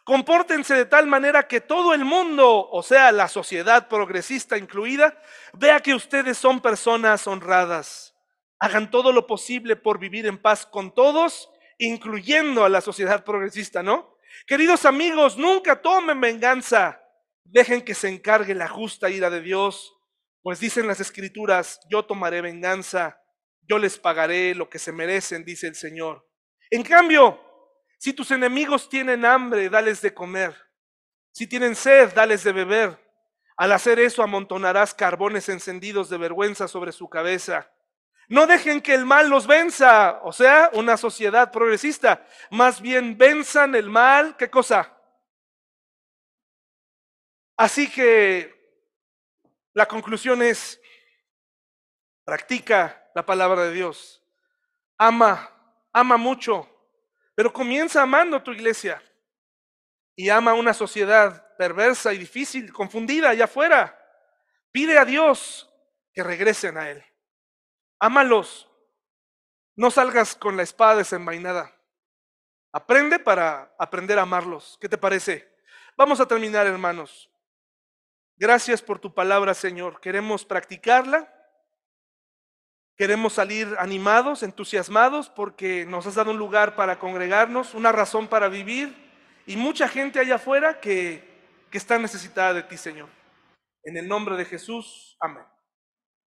[0.04, 5.20] Compórtense de tal manera que todo el mundo, o sea, la sociedad progresista incluida,
[5.52, 8.14] vea que ustedes son personas honradas.
[8.58, 13.82] Hagan todo lo posible por vivir en paz con todos, incluyendo a la sociedad progresista,
[13.82, 14.16] ¿no?
[14.46, 17.00] Queridos amigos, nunca tomen venganza
[17.50, 19.96] Dejen que se encargue la justa ira de Dios,
[20.42, 23.20] pues dicen las escrituras, yo tomaré venganza,
[23.62, 26.28] yo les pagaré lo que se merecen, dice el Señor.
[26.70, 27.40] En cambio,
[27.98, 30.56] si tus enemigos tienen hambre, dales de comer.
[31.30, 32.98] Si tienen sed, dales de beber.
[33.56, 37.70] Al hacer eso amontonarás carbones encendidos de vergüenza sobre su cabeza.
[38.28, 42.26] No dejen que el mal los venza, o sea, una sociedad progresista.
[42.50, 44.92] Más bien venzan el mal, ¿qué cosa?
[47.56, 48.54] Así que
[49.72, 50.80] la conclusión es,
[52.24, 54.22] practica la palabra de Dios.
[54.98, 55.50] ama,
[55.92, 56.68] ama mucho,
[57.34, 59.02] pero comienza amando tu iglesia
[60.16, 63.98] y ama una sociedad perversa y difícil, confundida allá afuera.
[64.72, 65.70] Pide a Dios
[66.12, 67.04] que regresen a Él.
[67.98, 68.68] Ámalos.
[69.74, 71.74] No salgas con la espada desenvainada.
[72.72, 74.78] Aprende para aprender a amarlos.
[74.80, 75.48] ¿Qué te parece?
[75.96, 77.30] Vamos a terminar, hermanos.
[78.36, 80.00] Gracias por tu palabra, Señor.
[80.00, 81.32] Queremos practicarla.
[82.96, 88.48] Queremos salir animados, entusiasmados, porque nos has dado un lugar para congregarnos, una razón para
[88.48, 88.94] vivir
[89.46, 91.22] y mucha gente allá afuera que,
[91.70, 93.08] que está necesitada de ti, Señor.
[93.84, 95.44] En el nombre de Jesús, amén.